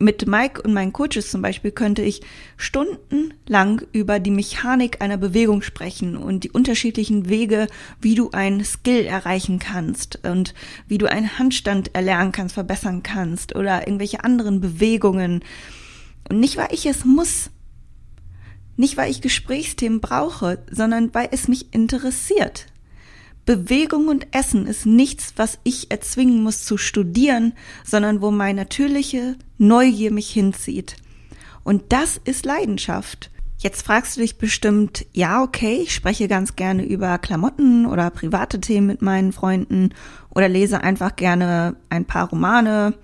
mit 0.00 0.26
Mike 0.26 0.62
und 0.62 0.72
meinen 0.72 0.94
Coaches 0.94 1.30
zum 1.30 1.42
Beispiel 1.42 1.70
könnte 1.70 2.00
ich 2.00 2.22
stundenlang 2.56 3.82
über 3.92 4.18
die 4.18 4.30
Mechanik 4.30 5.02
einer 5.02 5.18
Bewegung 5.18 5.60
sprechen 5.60 6.16
und 6.16 6.42
die 6.42 6.50
unterschiedlichen 6.50 7.28
Wege, 7.28 7.66
wie 8.00 8.14
du 8.14 8.30
ein 8.30 8.64
Skill 8.64 9.04
erreichen 9.04 9.58
kannst 9.58 10.24
und 10.26 10.54
wie 10.88 10.96
du 10.96 11.06
einen 11.06 11.38
Handstand 11.38 11.94
erlernen 11.94 12.32
kannst, 12.32 12.54
verbessern 12.54 13.02
kannst 13.02 13.54
oder 13.54 13.86
irgendwelche 13.86 14.24
anderen 14.24 14.60
Bewegungen. 14.60 15.44
Und 16.30 16.40
nicht, 16.40 16.56
weil 16.56 16.72
ich 16.72 16.86
es 16.86 17.04
muss, 17.04 17.50
nicht 18.76 18.96
weil 18.96 19.10
ich 19.10 19.20
Gesprächsthemen 19.20 20.00
brauche, 20.00 20.64
sondern 20.70 21.12
weil 21.12 21.28
es 21.30 21.46
mich 21.46 21.74
interessiert. 21.74 22.69
Bewegung 23.46 24.08
und 24.08 24.28
Essen 24.32 24.66
ist 24.66 24.86
nichts, 24.86 25.34
was 25.36 25.58
ich 25.64 25.90
erzwingen 25.90 26.42
muss 26.42 26.64
zu 26.64 26.76
studieren, 26.76 27.54
sondern 27.84 28.20
wo 28.20 28.30
meine 28.30 28.60
natürliche 28.60 29.36
Neugier 29.58 30.12
mich 30.12 30.30
hinzieht. 30.30 30.96
Und 31.64 31.92
das 31.92 32.20
ist 32.22 32.44
Leidenschaft. 32.44 33.30
Jetzt 33.58 33.82
fragst 33.82 34.16
du 34.16 34.22
dich 34.22 34.38
bestimmt, 34.38 35.04
ja, 35.12 35.42
okay, 35.42 35.80
ich 35.82 35.94
spreche 35.94 36.28
ganz 36.28 36.56
gerne 36.56 36.82
über 36.82 37.18
Klamotten 37.18 37.84
oder 37.84 38.08
private 38.10 38.58
Themen 38.58 38.86
mit 38.86 39.02
meinen 39.02 39.32
Freunden 39.32 39.90
oder 40.30 40.48
lese 40.48 40.82
einfach 40.82 41.14
gerne 41.16 41.76
ein 41.90 42.06
paar 42.06 42.30
Romane. 42.30 42.94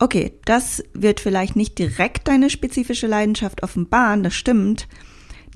Okay, 0.00 0.32
das 0.44 0.82
wird 0.92 1.20
vielleicht 1.20 1.54
nicht 1.54 1.78
direkt 1.78 2.26
deine 2.26 2.50
spezifische 2.50 3.06
Leidenschaft 3.06 3.62
offenbaren, 3.62 4.24
das 4.24 4.34
stimmt, 4.34 4.88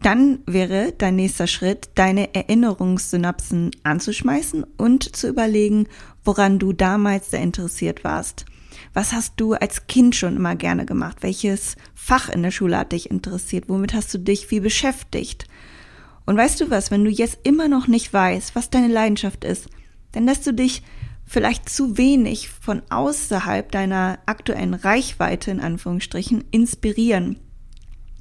dann 0.04 0.40
wäre 0.44 0.92
dein 0.92 1.16
nächster 1.16 1.46
Schritt, 1.46 1.88
deine 1.94 2.34
Erinnerungssynapsen 2.34 3.70
anzuschmeißen 3.84 4.64
und 4.76 5.16
zu 5.16 5.28
überlegen, 5.28 5.88
woran 6.24 6.58
du 6.58 6.74
damals 6.74 7.30
sehr 7.30 7.40
interessiert 7.40 8.04
warst. 8.04 8.44
Was 8.92 9.14
hast 9.14 9.34
du 9.38 9.54
als 9.54 9.86
Kind 9.86 10.14
schon 10.14 10.36
immer 10.36 10.56
gerne 10.56 10.84
gemacht? 10.84 11.18
Welches 11.22 11.76
Fach 11.94 12.28
in 12.28 12.42
der 12.42 12.50
Schule 12.50 12.76
hat 12.76 12.92
dich 12.92 13.10
interessiert? 13.10 13.68
Womit 13.68 13.94
hast 13.94 14.12
du 14.12 14.18
dich 14.18 14.46
viel 14.46 14.60
beschäftigt? 14.60 15.46
Und 16.26 16.36
weißt 16.36 16.60
du 16.60 16.70
was, 16.70 16.90
wenn 16.90 17.04
du 17.04 17.10
jetzt 17.10 17.38
immer 17.42 17.68
noch 17.68 17.86
nicht 17.86 18.12
weißt, 18.12 18.54
was 18.54 18.68
deine 18.68 18.88
Leidenschaft 18.88 19.42
ist, 19.42 19.68
dann 20.12 20.26
lässt 20.26 20.46
du 20.46 20.52
dich 20.52 20.82
vielleicht 21.24 21.70
zu 21.70 21.96
wenig 21.96 22.50
von 22.50 22.82
außerhalb 22.90 23.72
deiner 23.72 24.18
aktuellen 24.26 24.74
Reichweite 24.74 25.50
in 25.50 25.60
Anführungsstrichen 25.60 26.44
inspirieren. 26.50 27.40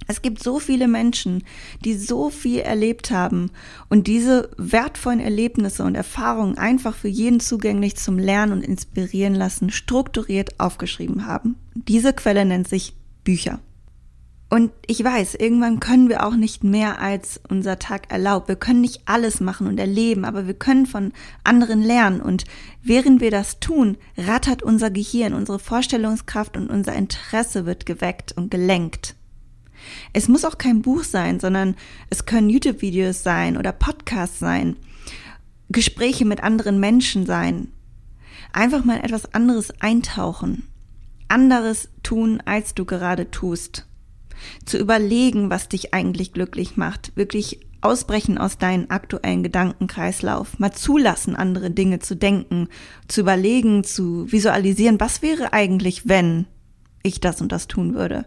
Es 0.08 0.22
gibt 0.22 0.42
so 0.42 0.60
viele 0.60 0.88
Menschen, 0.88 1.44
die 1.84 1.96
so 1.96 2.30
viel 2.30 2.60
erlebt 2.60 3.12
haben 3.12 3.52
und 3.90 4.08
diese 4.08 4.50
wertvollen 4.58 5.20
Erlebnisse 5.20 5.84
und 5.84 5.96
Erfahrungen 5.96 6.58
einfach 6.58 6.96
für 6.96 7.08
jeden 7.08 7.40
zugänglich 7.40 7.96
zum 7.96 8.20
Lernen 8.20 8.54
und 8.54 8.64
Inspirieren 8.64 9.36
lassen, 9.36 9.70
strukturiert 9.70 10.60
aufgeschrieben 10.60 11.26
haben. 11.26 11.56
Diese 11.76 12.14
Quelle 12.14 12.46
nennt 12.46 12.68
sich 12.68 12.94
Bücher. 13.24 13.60
Und 14.54 14.72
ich 14.86 15.04
weiß, 15.04 15.34
irgendwann 15.34 15.80
können 15.80 16.10
wir 16.10 16.24
auch 16.24 16.36
nicht 16.36 16.64
mehr 16.64 17.02
als 17.02 17.42
unser 17.50 17.80
Tag 17.80 18.12
erlaubt. 18.12 18.48
Wir 18.48 18.56
können 18.56 18.82
nicht 18.82 19.02
alles 19.06 19.40
machen 19.40 19.66
und 19.66 19.80
erleben, 19.80 20.26
aber 20.26 20.46
wir 20.46 20.54
können 20.54 20.86
von 20.86 21.12
anderen 21.44 21.82
lernen. 21.82 22.22
Und 22.22 22.44
während 22.84 23.20
wir 23.20 23.32
das 23.32 23.60
tun, 23.60 23.98
rattert 24.16 24.62
unser 24.62 24.92
Gehirn, 24.92 25.34
unsere 25.34 25.58
Vorstellungskraft 25.58 26.56
und 26.56 26.70
unser 26.70 26.94
Interesse 26.94 27.66
wird 27.66 27.88
geweckt 27.88 28.32
und 28.34 28.52
gelenkt. 28.52 29.16
Es 30.14 30.28
muss 30.28 30.46
auch 30.46 30.58
kein 30.58 30.82
Buch 30.82 31.04
sein, 31.04 31.40
sondern 31.40 31.76
es 32.10 32.26
können 32.26 32.50
YouTube-Videos 32.50 33.24
sein 33.24 33.58
oder 33.58 33.72
Podcasts 33.72 34.40
sein, 34.40 34.76
Gespräche 35.70 36.26
mit 36.26 36.44
anderen 36.44 36.80
Menschen 36.80 37.26
sein. 37.26 37.70
Einfach 38.52 38.84
mal 38.86 39.00
etwas 39.00 39.34
anderes 39.34 39.72
eintauchen, 39.82 40.68
anderes 41.28 41.90
tun, 42.04 42.42
als 42.46 42.76
du 42.76 42.86
gerade 42.86 43.32
tust 43.32 43.88
zu 44.66 44.78
überlegen, 44.78 45.50
was 45.50 45.70
dich 45.70 45.94
eigentlich 45.94 46.34
glücklich 46.34 46.78
macht, 46.78 47.16
wirklich 47.16 47.60
ausbrechen 47.82 48.38
aus 48.38 48.58
deinem 48.58 48.86
aktuellen 48.90 49.44
Gedankenkreislauf, 49.44 50.58
mal 50.60 50.72
zulassen, 50.72 51.36
andere 51.36 51.70
Dinge 51.70 52.00
zu 52.00 52.16
denken, 52.16 52.70
zu 53.08 53.22
überlegen, 53.22 53.84
zu 53.84 54.32
visualisieren, 54.32 55.00
was 55.00 55.22
wäre 55.22 55.52
eigentlich, 55.54 56.08
wenn 56.08 56.46
ich 57.04 57.20
das 57.20 57.42
und 57.42 57.52
das 57.52 57.68
tun 57.68 57.94
würde? 57.94 58.26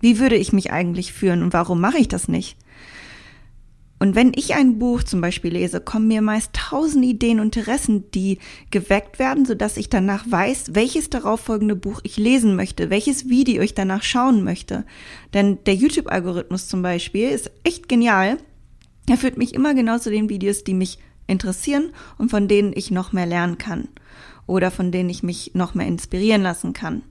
Wie 0.00 0.18
würde 0.18 0.36
ich 0.36 0.52
mich 0.52 0.72
eigentlich 0.72 1.12
fühlen 1.12 1.42
und 1.42 1.52
warum 1.52 1.80
mache 1.80 1.98
ich 1.98 2.08
das 2.08 2.28
nicht? 2.28 2.56
Und 3.98 4.14
wenn 4.14 4.32
ich 4.36 4.54
ein 4.54 4.78
Buch 4.78 5.02
zum 5.02 5.22
Beispiel 5.22 5.52
lese, 5.52 5.80
kommen 5.80 6.08
mir 6.08 6.20
meist 6.20 6.50
tausend 6.52 7.04
Ideen 7.04 7.40
und 7.40 7.56
Interessen, 7.56 8.10
die 8.10 8.38
geweckt 8.70 9.18
werden, 9.18 9.46
sodass 9.46 9.78
ich 9.78 9.88
danach 9.88 10.30
weiß, 10.30 10.74
welches 10.74 11.08
darauffolgende 11.08 11.76
Buch 11.76 12.00
ich 12.02 12.18
lesen 12.18 12.56
möchte, 12.56 12.90
welches 12.90 13.30
Video 13.30 13.62
ich 13.62 13.72
danach 13.72 14.02
schauen 14.02 14.44
möchte. 14.44 14.84
Denn 15.32 15.58
der 15.64 15.74
YouTube-Algorithmus 15.74 16.68
zum 16.68 16.82
Beispiel 16.82 17.30
ist 17.30 17.50
echt 17.64 17.88
genial. 17.88 18.36
Er 19.08 19.16
führt 19.16 19.38
mich 19.38 19.54
immer 19.54 19.72
genau 19.72 19.98
zu 19.98 20.10
den 20.10 20.28
Videos, 20.28 20.62
die 20.62 20.74
mich 20.74 20.98
interessieren 21.26 21.90
und 22.18 22.30
von 22.30 22.48
denen 22.48 22.72
ich 22.74 22.90
noch 22.90 23.12
mehr 23.12 23.26
lernen 23.26 23.56
kann 23.56 23.88
oder 24.46 24.70
von 24.70 24.92
denen 24.92 25.08
ich 25.08 25.22
mich 25.22 25.52
noch 25.54 25.74
mehr 25.74 25.86
inspirieren 25.86 26.42
lassen 26.42 26.74
kann. 26.74 27.02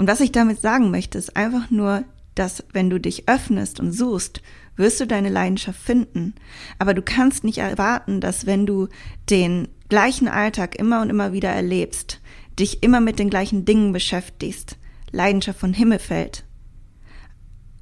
Und 0.00 0.06
was 0.06 0.20
ich 0.20 0.32
damit 0.32 0.62
sagen 0.62 0.90
möchte, 0.90 1.18
ist 1.18 1.36
einfach 1.36 1.68
nur, 1.68 2.04
dass 2.34 2.64
wenn 2.72 2.88
du 2.88 2.98
dich 2.98 3.28
öffnest 3.28 3.80
und 3.80 3.92
suchst, 3.92 4.40
wirst 4.74 4.98
du 4.98 5.06
deine 5.06 5.28
Leidenschaft 5.28 5.78
finden. 5.78 6.36
Aber 6.78 6.94
du 6.94 7.02
kannst 7.02 7.44
nicht 7.44 7.58
erwarten, 7.58 8.22
dass 8.22 8.46
wenn 8.46 8.64
du 8.64 8.88
den 9.28 9.68
gleichen 9.90 10.26
Alltag 10.26 10.76
immer 10.76 11.02
und 11.02 11.10
immer 11.10 11.34
wieder 11.34 11.50
erlebst, 11.50 12.18
dich 12.58 12.82
immer 12.82 13.00
mit 13.00 13.18
den 13.18 13.28
gleichen 13.28 13.66
Dingen 13.66 13.92
beschäftigst, 13.92 14.78
Leidenschaft 15.12 15.60
von 15.60 15.74
Himmel 15.74 15.98
fällt. 15.98 16.44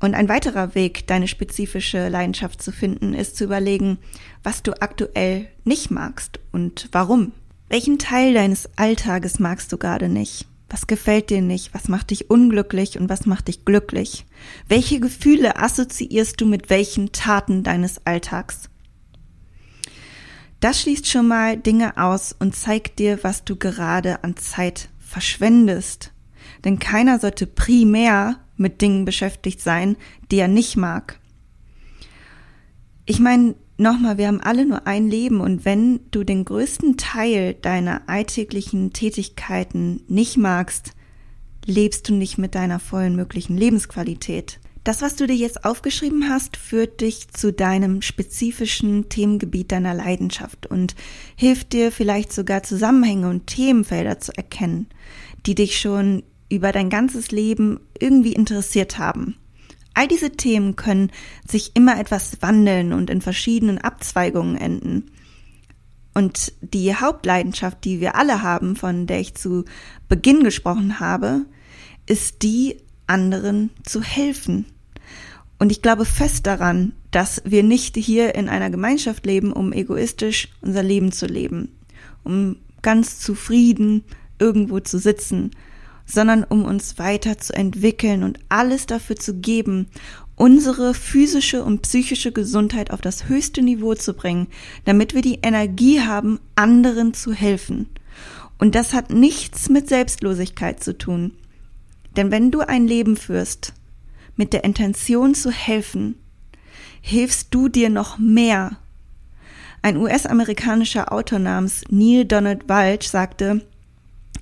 Und 0.00 0.14
ein 0.14 0.28
weiterer 0.28 0.74
Weg, 0.74 1.06
deine 1.06 1.28
spezifische 1.28 2.08
Leidenschaft 2.08 2.60
zu 2.60 2.72
finden, 2.72 3.14
ist 3.14 3.36
zu 3.36 3.44
überlegen, 3.44 3.98
was 4.42 4.64
du 4.64 4.72
aktuell 4.82 5.46
nicht 5.62 5.92
magst 5.92 6.40
und 6.50 6.88
warum. 6.90 7.30
Welchen 7.68 8.00
Teil 8.00 8.34
deines 8.34 8.68
Alltages 8.76 9.38
magst 9.38 9.70
du 9.72 9.78
gerade 9.78 10.08
nicht? 10.08 10.47
Was 10.70 10.86
gefällt 10.86 11.30
dir 11.30 11.40
nicht? 11.40 11.72
Was 11.72 11.88
macht 11.88 12.10
dich 12.10 12.30
unglücklich 12.30 12.98
und 12.98 13.08
was 13.08 13.24
macht 13.24 13.48
dich 13.48 13.64
glücklich? 13.64 14.26
Welche 14.68 15.00
Gefühle 15.00 15.56
assoziierst 15.56 16.40
du 16.40 16.46
mit 16.46 16.68
welchen 16.68 17.12
Taten 17.12 17.62
deines 17.62 18.04
Alltags? 18.06 18.68
Das 20.60 20.80
schließt 20.80 21.06
schon 21.06 21.28
mal 21.28 21.56
Dinge 21.56 21.96
aus 21.96 22.34
und 22.38 22.54
zeigt 22.54 22.98
dir, 22.98 23.20
was 23.22 23.44
du 23.44 23.56
gerade 23.56 24.24
an 24.24 24.36
Zeit 24.36 24.88
verschwendest. 24.98 26.12
Denn 26.64 26.78
keiner 26.78 27.18
sollte 27.18 27.46
primär 27.46 28.40
mit 28.56 28.82
Dingen 28.82 29.04
beschäftigt 29.04 29.60
sein, 29.60 29.96
die 30.30 30.38
er 30.38 30.48
nicht 30.48 30.76
mag. 30.76 31.20
Ich 33.06 33.20
meine, 33.20 33.54
nochmal, 33.78 34.18
wir 34.18 34.26
haben 34.26 34.40
alle 34.40 34.66
nur 34.66 34.86
ein 34.86 35.08
Leben 35.08 35.40
und 35.40 35.64
wenn 35.64 36.00
du 36.10 36.24
den 36.24 36.44
größten 36.44 36.96
Teil 36.96 37.54
deiner 37.54 38.02
alltäglichen 38.08 38.92
Tätigkeiten 38.92 40.02
nicht 40.08 40.36
magst, 40.36 40.92
lebst 41.64 42.08
du 42.08 42.14
nicht 42.14 42.38
mit 42.38 42.54
deiner 42.54 42.80
vollen 42.80 43.16
möglichen 43.16 43.56
Lebensqualität. 43.56 44.60
Das, 44.84 45.02
was 45.02 45.16
du 45.16 45.26
dir 45.26 45.36
jetzt 45.36 45.64
aufgeschrieben 45.64 46.30
hast, 46.30 46.56
führt 46.56 47.02
dich 47.02 47.28
zu 47.28 47.52
deinem 47.52 48.00
spezifischen 48.00 49.08
Themengebiet 49.10 49.70
deiner 49.70 49.92
Leidenschaft 49.92 50.66
und 50.66 50.94
hilft 51.36 51.74
dir 51.74 51.92
vielleicht 51.92 52.32
sogar 52.32 52.62
Zusammenhänge 52.62 53.28
und 53.28 53.46
Themenfelder 53.46 54.18
zu 54.18 54.34
erkennen, 54.34 54.86
die 55.44 55.54
dich 55.54 55.78
schon 55.78 56.22
über 56.50 56.72
dein 56.72 56.88
ganzes 56.88 57.30
Leben 57.30 57.80
irgendwie 57.98 58.32
interessiert 58.32 58.98
haben. 58.98 59.36
All 59.98 60.06
diese 60.06 60.30
Themen 60.30 60.76
können 60.76 61.10
sich 61.44 61.74
immer 61.74 61.98
etwas 61.98 62.40
wandeln 62.40 62.92
und 62.92 63.10
in 63.10 63.20
verschiedenen 63.20 63.78
Abzweigungen 63.78 64.56
enden. 64.56 65.10
Und 66.14 66.52
die 66.60 66.94
Hauptleidenschaft, 66.94 67.84
die 67.84 67.98
wir 67.98 68.14
alle 68.14 68.44
haben, 68.44 68.76
von 68.76 69.08
der 69.08 69.18
ich 69.18 69.34
zu 69.34 69.64
Beginn 70.08 70.44
gesprochen 70.44 71.00
habe, 71.00 71.46
ist 72.06 72.44
die, 72.44 72.76
anderen 73.08 73.70
zu 73.82 74.00
helfen. 74.00 74.66
Und 75.58 75.72
ich 75.72 75.82
glaube 75.82 76.04
fest 76.04 76.46
daran, 76.46 76.92
dass 77.10 77.42
wir 77.44 77.64
nicht 77.64 77.96
hier 77.96 78.36
in 78.36 78.48
einer 78.48 78.70
Gemeinschaft 78.70 79.26
leben, 79.26 79.52
um 79.52 79.72
egoistisch 79.72 80.48
unser 80.60 80.84
Leben 80.84 81.10
zu 81.10 81.26
leben, 81.26 81.76
um 82.22 82.54
ganz 82.82 83.18
zufrieden 83.18 84.04
irgendwo 84.38 84.78
zu 84.78 85.00
sitzen, 85.00 85.50
sondern 86.08 86.42
um 86.42 86.64
uns 86.64 86.98
weiter 86.98 87.38
zu 87.38 87.52
entwickeln 87.52 88.24
und 88.24 88.40
alles 88.48 88.86
dafür 88.86 89.16
zu 89.16 89.34
geben, 89.34 89.86
unsere 90.34 90.94
physische 90.94 91.62
und 91.62 91.82
psychische 91.82 92.32
Gesundheit 92.32 92.90
auf 92.90 93.00
das 93.00 93.28
höchste 93.28 93.60
Niveau 93.60 93.94
zu 93.94 94.14
bringen, 94.14 94.48
damit 94.84 95.14
wir 95.14 95.22
die 95.22 95.40
Energie 95.42 96.00
haben, 96.00 96.40
anderen 96.54 97.12
zu 97.12 97.32
helfen. 97.32 97.88
Und 98.58 98.74
das 98.74 98.94
hat 98.94 99.10
nichts 99.10 99.68
mit 99.68 99.88
Selbstlosigkeit 99.88 100.82
zu 100.82 100.96
tun. 100.96 101.32
Denn 102.16 102.30
wenn 102.30 102.50
du 102.50 102.60
ein 102.60 102.86
Leben 102.86 103.16
führst, 103.16 103.74
mit 104.34 104.52
der 104.52 104.64
Intention 104.64 105.34
zu 105.34 105.50
helfen, 105.50 106.16
hilfst 107.00 107.48
du 107.54 107.68
dir 107.68 107.90
noch 107.90 108.18
mehr. 108.18 108.78
Ein 109.82 109.96
US-amerikanischer 109.96 111.12
Autor 111.12 111.38
namens 111.38 111.82
Neil 111.90 112.24
Donald 112.24 112.68
Walsh 112.68 113.08
sagte, 113.08 113.62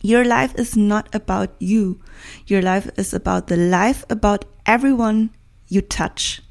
Your 0.06 0.24
life 0.24 0.54
is 0.54 0.76
not 0.76 1.12
about 1.12 1.50
you. 1.58 1.98
Your 2.46 2.62
life 2.62 2.88
is 2.96 3.12
about 3.12 3.48
the 3.48 3.56
life 3.56 4.04
about 4.08 4.44
everyone 4.64 5.30
you 5.68 5.80
touch. 5.82 6.42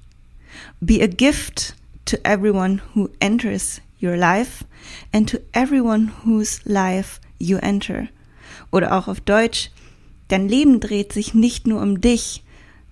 Be 0.84 1.00
a 1.00 1.08
gift 1.08 1.74
to 2.04 2.20
everyone 2.28 2.82
who 2.94 3.12
enters 3.22 3.80
your 3.98 4.18
life 4.18 4.65
and 5.13 5.26
to 5.30 5.39
everyone 5.54 6.12
whose 6.26 6.60
life 6.65 7.22
you 7.39 7.58
enter. 7.60 8.10
Oder 8.74 8.91
auch 8.91 9.08
auf 9.08 9.22
Deutsch, 9.22 9.72
dein 10.28 10.50
Leben 10.50 10.82
dreht 10.82 11.13
sich 11.13 11.34
nicht 11.34 11.65
nur 11.65 11.82
um 11.82 12.02
dich, 12.02 12.44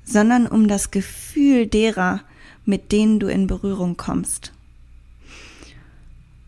sondern 0.06 0.48
um 0.48 0.70
das 0.70 0.92
Gefühl 0.92 1.68
derer, 1.68 2.22
mit 2.64 2.94
denen 2.94 3.20
du 3.20 3.28
in 3.28 3.48
Berührung 3.48 3.98
kommst. 3.98 4.54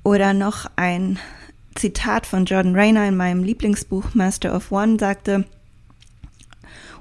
Oder 0.04 0.32
noch 0.32 0.72
ein 0.78 1.20
Zitat 1.76 2.26
von 2.26 2.46
Jordan 2.46 2.74
Rayner 2.74 3.08
in 3.08 3.18
meinem 3.18 3.44
Lieblingsbuch 3.44 4.16
Master 4.16 4.56
of 4.56 4.72
One 4.72 4.98
sagte, 4.98 5.46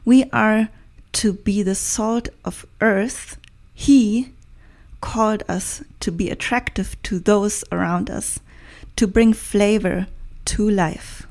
We 0.04 0.26
are 0.32 0.68
to 1.12 1.32
be 1.32 1.62
the 1.62 1.74
salt 1.74 2.30
of 2.42 2.66
earth. 2.80 3.38
He 3.72 4.32
called 5.00 5.48
us 5.48 5.84
to 6.00 6.10
be 6.10 6.30
attractive 6.30 7.00
to 7.04 7.18
those 7.18 7.64
around 7.70 8.10
us, 8.10 8.40
to 8.96 9.06
bring 9.06 9.32
flavor 9.32 10.06
to 10.44 10.68
life. 10.68 11.26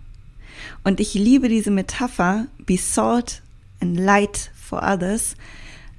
Und 0.84 0.99
ich 0.99 1.13
liebe 1.13 1.49
diese 1.49 1.71
Metapher, 1.71 2.47
be 2.65 2.77
salt 2.77 3.41
and 3.82 3.99
light 3.99 4.51
for 4.56 4.82
others. 4.82 5.36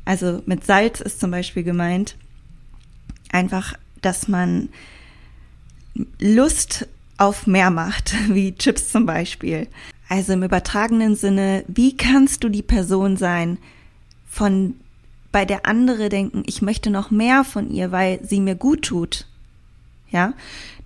Also 0.04 0.42
mit 0.46 0.64
Salz 0.64 1.00
ist 1.00 1.20
zum 1.20 1.30
Beispiel 1.30 1.62
gemeint, 1.62 2.16
einfach, 3.30 3.74
dass 4.00 4.28
man 4.28 4.68
Lust 6.18 6.86
auf 7.18 7.46
mehr 7.46 7.70
macht, 7.70 8.14
wie 8.32 8.54
Chips 8.54 8.90
zum 8.90 9.06
Beispiel. 9.06 9.68
Also 10.08 10.34
im 10.34 10.42
übertragenen 10.42 11.16
Sinne, 11.16 11.64
wie 11.66 11.96
kannst 11.96 12.44
du 12.44 12.48
die 12.48 12.62
Person 12.62 13.16
sein, 13.16 13.58
von 14.28 14.74
bei 15.32 15.44
der 15.44 15.66
andere 15.66 16.08
denken, 16.10 16.44
ich 16.46 16.62
möchte 16.62 16.90
noch 16.90 17.10
mehr 17.10 17.42
von 17.42 17.68
ihr, 17.68 17.90
weil 17.90 18.24
sie 18.24 18.38
mir 18.38 18.54
gut 18.54 18.82
tut. 18.82 19.26
Ja, 20.10 20.32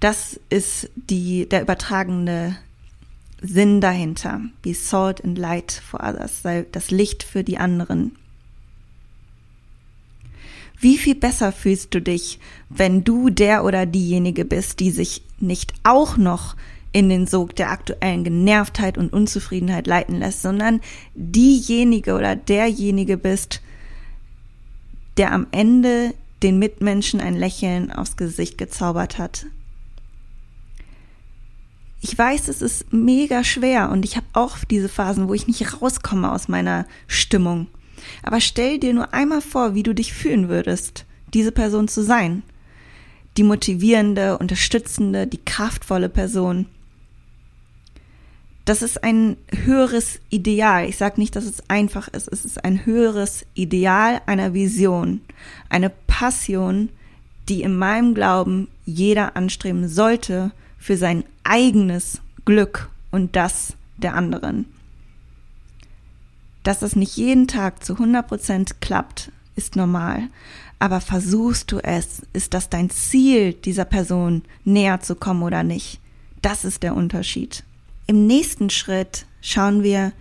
das 0.00 0.40
ist 0.48 0.88
die, 0.94 1.46
der 1.46 1.60
übertragene 1.60 2.56
Sinn 3.42 3.82
dahinter. 3.82 4.40
Be 4.62 4.72
salt 4.72 5.22
and 5.22 5.36
light 5.36 5.72
for 5.72 6.02
others, 6.02 6.40
sei 6.40 6.64
das 6.72 6.90
Licht 6.90 7.24
für 7.24 7.44
die 7.44 7.58
anderen. 7.58 8.16
Wie 10.80 10.96
viel 10.96 11.14
besser 11.14 11.50
fühlst 11.52 11.94
du 11.94 12.00
dich, 12.00 12.38
wenn 12.68 13.02
du 13.02 13.30
der 13.30 13.64
oder 13.64 13.84
diejenige 13.86 14.44
bist, 14.44 14.80
die 14.80 14.90
sich 14.90 15.22
nicht 15.40 15.74
auch 15.82 16.16
noch 16.16 16.56
in 16.92 17.08
den 17.08 17.26
Sog 17.26 17.54
der 17.56 17.70
aktuellen 17.70 18.24
Genervtheit 18.24 18.96
und 18.96 19.12
Unzufriedenheit 19.12 19.86
leiten 19.86 20.18
lässt, 20.18 20.42
sondern 20.42 20.80
diejenige 21.14 22.14
oder 22.14 22.36
derjenige 22.36 23.16
bist, 23.16 23.60
der 25.16 25.32
am 25.32 25.48
Ende 25.50 26.14
den 26.42 26.58
Mitmenschen 26.58 27.20
ein 27.20 27.34
Lächeln 27.34 27.92
aufs 27.92 28.16
Gesicht 28.16 28.56
gezaubert 28.56 29.18
hat. 29.18 29.46
Ich 32.00 32.16
weiß, 32.16 32.46
es 32.46 32.62
ist 32.62 32.92
mega 32.92 33.42
schwer 33.42 33.90
und 33.90 34.04
ich 34.04 34.16
habe 34.16 34.26
auch 34.32 34.58
diese 34.64 34.88
Phasen, 34.88 35.28
wo 35.28 35.34
ich 35.34 35.48
nicht 35.48 35.82
rauskomme 35.82 36.30
aus 36.30 36.46
meiner 36.46 36.86
Stimmung. 37.08 37.66
Aber 38.22 38.40
stell 38.40 38.78
dir 38.78 38.94
nur 38.94 39.14
einmal 39.14 39.40
vor, 39.40 39.74
wie 39.74 39.82
du 39.82 39.94
dich 39.94 40.12
fühlen 40.12 40.48
würdest, 40.48 41.04
diese 41.34 41.52
Person 41.52 41.88
zu 41.88 42.02
sein. 42.02 42.42
Die 43.36 43.42
motivierende, 43.42 44.38
unterstützende, 44.38 45.26
die 45.26 45.44
kraftvolle 45.44 46.08
Person 46.08 46.66
das 48.68 48.82
ist 48.82 49.02
ein 49.02 49.38
höheres 49.64 50.20
Ideal. 50.28 50.86
Ich 50.90 50.98
sage 50.98 51.18
nicht, 51.18 51.34
dass 51.36 51.44
es 51.44 51.62
einfach 51.70 52.06
ist. 52.08 52.28
Es 52.28 52.44
ist 52.44 52.62
ein 52.66 52.84
höheres 52.84 53.46
Ideal 53.54 54.20
einer 54.26 54.52
Vision, 54.52 55.22
eine 55.70 55.90
Passion, 56.06 56.90
die 57.48 57.62
in 57.62 57.78
meinem 57.78 58.12
Glauben 58.12 58.68
jeder 58.84 59.36
anstreben 59.36 59.88
sollte 59.88 60.50
für 60.78 60.98
sein 60.98 61.24
eigenes 61.44 62.20
Glück 62.44 62.90
und 63.10 63.36
das 63.36 63.72
der 63.96 64.14
anderen. 64.14 64.66
Dass 66.62 66.80
das 66.80 66.96
nicht 66.96 67.16
jeden 67.16 67.48
Tag 67.48 67.84
zu 67.84 67.94
100 67.94 68.26
Prozent 68.26 68.80
klappt, 68.80 69.32
ist 69.56 69.76
normal. 69.76 70.28
Aber 70.78 71.00
versuchst 71.00 71.72
du 71.72 71.78
es? 71.78 72.22
Ist 72.32 72.54
das 72.54 72.70
dein 72.70 72.90
Ziel, 72.90 73.52
dieser 73.52 73.84
Person 73.84 74.42
näher 74.64 75.00
zu 75.00 75.16
kommen 75.16 75.42
oder 75.42 75.62
nicht? 75.62 76.00
Das 76.42 76.64
ist 76.64 76.82
der 76.82 76.94
Unterschied. 76.94 77.64
Im 78.06 78.26
nächsten 78.26 78.70
Schritt 78.70 79.26
schauen 79.40 79.82
wir, 79.82 80.12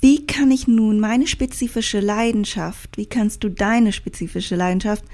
wie 0.00 0.26
kann 0.26 0.50
ich 0.50 0.66
nun 0.66 0.98
meine 0.98 1.26
spezifische 1.26 2.00
Leidenschaft, 2.00 2.96
wie 2.96 3.06
kannst 3.06 3.44
du 3.44 3.50
deine 3.50 3.92
spezifische 3.92 4.56
Leidenschaft 4.56 5.04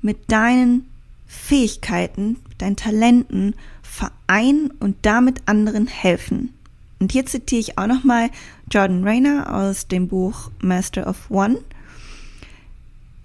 mit 0.00 0.30
deinen 0.30 0.86
Fähigkeiten, 1.26 2.36
deinen 2.58 2.76
Talenten 2.76 3.54
vereinen 3.82 4.70
und 4.78 4.96
damit 5.02 5.42
anderen 5.46 5.88
helfen. 5.88 6.52
Und 6.98 7.12
hier 7.12 7.26
zitiere 7.26 7.60
ich 7.60 7.78
auch 7.78 7.86
nochmal 7.86 8.30
Jordan 8.70 9.04
Rayner 9.04 9.54
aus 9.54 9.86
dem 9.86 10.08
Buch 10.08 10.50
Master 10.60 11.06
of 11.06 11.30
One. 11.30 11.58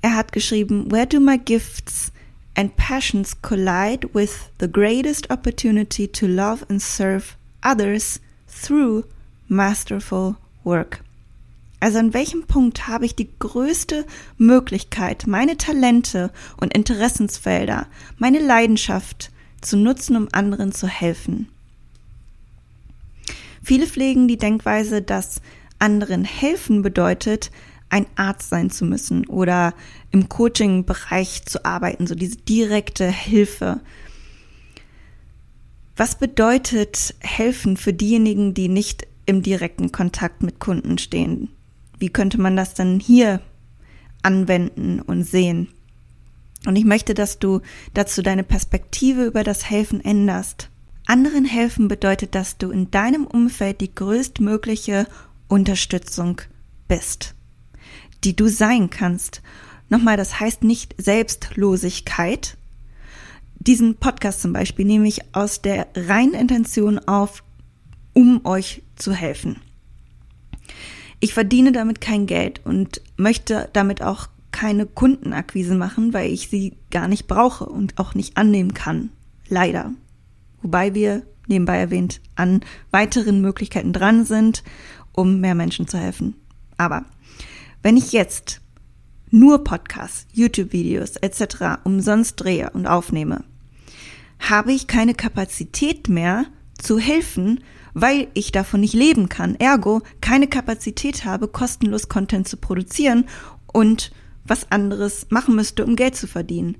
Er 0.01 0.15
hat 0.15 0.31
geschrieben, 0.31 0.91
Where 0.91 1.07
do 1.07 1.19
my 1.19 1.37
gifts 1.37 2.11
and 2.55 2.75
passions 2.75 3.41
collide 3.41 4.09
with 4.13 4.49
the 4.59 4.71
greatest 4.71 5.29
opportunity 5.29 6.07
to 6.07 6.27
love 6.27 6.65
and 6.69 6.81
serve 6.81 7.35
others 7.63 8.19
through 8.47 9.05
masterful 9.47 10.35
work. 10.63 11.03
Also 11.79 11.97
an 11.97 12.13
welchem 12.13 12.43
Punkt 12.43 12.87
habe 12.87 13.05
ich 13.05 13.15
die 13.15 13.29
größte 13.39 14.05
Möglichkeit, 14.37 15.25
meine 15.25 15.57
Talente 15.57 16.31
und 16.57 16.75
Interessensfelder, 16.75 17.87
meine 18.17 18.39
Leidenschaft 18.39 19.31
zu 19.61 19.77
nutzen, 19.77 20.15
um 20.15 20.27
anderen 20.31 20.71
zu 20.71 20.87
helfen? 20.87 21.47
Viele 23.63 23.87
pflegen 23.87 24.27
die 24.27 24.37
Denkweise, 24.37 25.01
dass 25.01 25.41
anderen 25.79 26.23
helfen 26.25 26.81
bedeutet, 26.81 27.51
ein 27.89 28.05
Arzt 28.15 28.49
sein 28.49 28.69
zu 28.69 28.85
müssen 28.85 29.27
oder 29.27 29.73
im 30.11 30.29
Coaching-Bereich 30.29 31.45
zu 31.45 31.65
arbeiten, 31.65 32.07
so 32.07 32.15
diese 32.15 32.37
direkte 32.37 33.07
Hilfe. 33.09 33.81
Was 35.97 36.17
bedeutet 36.17 37.13
helfen 37.19 37.77
für 37.77 37.93
diejenigen, 37.93 38.53
die 38.53 38.69
nicht 38.69 39.05
im 39.25 39.41
direkten 39.41 39.91
Kontakt 39.91 40.41
mit 40.41 40.59
Kunden 40.59 40.97
stehen? 40.97 41.49
Wie 41.99 42.09
könnte 42.09 42.39
man 42.39 42.55
das 42.55 42.73
dann 42.73 42.99
hier 42.99 43.41
anwenden 44.23 45.01
und 45.01 45.23
sehen? 45.23 45.67
Und 46.65 46.75
ich 46.75 46.85
möchte, 46.85 47.13
dass 47.13 47.39
du 47.39 47.61
dazu 47.93 48.21
deine 48.21 48.43
Perspektive 48.43 49.25
über 49.25 49.43
das 49.43 49.69
Helfen 49.69 50.03
änderst. 50.03 50.70
Anderen 51.05 51.45
helfen 51.45 51.87
bedeutet, 51.87 52.35
dass 52.35 52.57
du 52.57 52.71
in 52.71 52.91
deinem 52.91 53.25
Umfeld 53.25 53.81
die 53.81 53.93
größtmögliche 53.93 55.07
Unterstützung 55.47 56.41
bist, 56.87 57.35
die 58.23 58.35
du 58.35 58.47
sein 58.47 58.89
kannst. 58.89 59.41
Nochmal, 59.89 60.17
das 60.17 60.39
heißt 60.39 60.63
nicht 60.63 60.95
Selbstlosigkeit, 60.97 62.57
diesen 63.61 63.95
Podcast 63.95 64.41
zum 64.41 64.53
Beispiel 64.53 64.85
nehme 64.85 65.07
ich 65.07 65.35
aus 65.35 65.61
der 65.61 65.87
reinen 65.95 66.33
Intention 66.33 66.97
auf, 66.97 67.43
um 68.13 68.43
euch 68.43 68.81
zu 68.95 69.13
helfen. 69.13 69.57
Ich 71.19 71.35
verdiene 71.35 71.71
damit 71.71 72.01
kein 72.01 72.25
Geld 72.25 72.61
und 72.65 73.01
möchte 73.17 73.69
damit 73.73 74.01
auch 74.01 74.29
keine 74.51 74.87
Kundenakquise 74.87 75.75
machen, 75.75 76.11
weil 76.11 76.31
ich 76.31 76.49
sie 76.49 76.73
gar 76.89 77.07
nicht 77.07 77.27
brauche 77.27 77.67
und 77.67 77.99
auch 77.99 78.15
nicht 78.15 78.35
annehmen 78.35 78.73
kann. 78.73 79.11
Leider. 79.47 79.93
Wobei 80.61 80.93
wir, 80.93 81.23
nebenbei 81.47 81.77
erwähnt, 81.77 82.21
an 82.35 82.61
weiteren 82.91 83.41
Möglichkeiten 83.41 83.93
dran 83.93 84.25
sind, 84.25 84.63
um 85.11 85.41
mehr 85.41 85.55
Menschen 85.55 85.87
zu 85.87 85.97
helfen. 85.97 86.35
Aber 86.77 87.05
wenn 87.83 87.97
ich 87.97 88.11
jetzt 88.11 88.61
nur 89.29 89.63
Podcasts, 89.63 90.27
YouTube-Videos 90.33 91.17
etc. 91.17 91.83
umsonst 91.83 92.39
drehe 92.39 92.69
und 92.71 92.85
aufnehme, 92.85 93.43
habe 94.39 94.73
ich 94.73 94.87
keine 94.87 95.13
Kapazität 95.13 96.09
mehr 96.09 96.45
zu 96.77 96.99
helfen, 96.99 97.63
weil 97.93 98.27
ich 98.33 98.51
davon 98.51 98.81
nicht 98.81 98.93
leben 98.93 99.29
kann. 99.29 99.55
Ergo 99.55 100.01
keine 100.19 100.47
Kapazität 100.47 101.25
habe, 101.25 101.47
kostenlos 101.47 102.09
Content 102.09 102.47
zu 102.47 102.57
produzieren 102.57 103.25
und 103.71 104.11
was 104.43 104.71
anderes 104.71 105.27
machen 105.29 105.55
müsste, 105.55 105.85
um 105.85 105.95
Geld 105.95 106.15
zu 106.15 106.27
verdienen. 106.27 106.77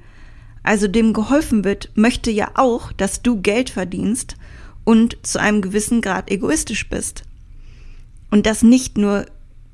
Also 0.63 0.87
dem 0.87 1.13
geholfen 1.13 1.63
wird, 1.63 1.89
möchte 1.95 2.31
ja 2.31 2.51
auch, 2.55 2.91
dass 2.91 3.21
du 3.21 3.41
Geld 3.41 3.69
verdienst 3.69 4.35
und 4.83 5.17
zu 5.25 5.39
einem 5.39 5.61
gewissen 5.61 6.01
Grad 6.01 6.29
egoistisch 6.29 6.89
bist. 6.89 7.23
Und 8.29 8.45
dass 8.45 8.63
nicht 8.63 8.97
nur 8.97 9.25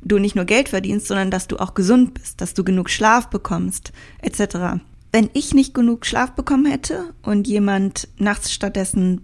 du 0.02 0.20
nicht 0.20 0.36
nur 0.36 0.46
Geld 0.46 0.70
verdienst, 0.70 1.08
sondern 1.08 1.32
dass 1.32 1.48
du 1.48 1.58
auch 1.58 1.74
gesund 1.74 2.14
bist, 2.14 2.40
dass 2.40 2.54
du 2.54 2.64
genug 2.64 2.90
Schlaf 2.90 3.30
bekommst, 3.30 3.92
etc 4.22 4.80
wenn 5.12 5.30
ich 5.34 5.54
nicht 5.54 5.74
genug 5.74 6.06
Schlaf 6.06 6.34
bekommen 6.34 6.66
hätte 6.66 7.14
und 7.24 7.48
jemand 7.48 8.08
nachts 8.18 8.52
stattdessen 8.52 9.22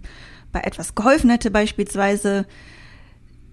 bei 0.52 0.60
etwas 0.60 0.94
geholfen 0.94 1.30
hätte 1.30 1.50
beispielsweise, 1.50 2.46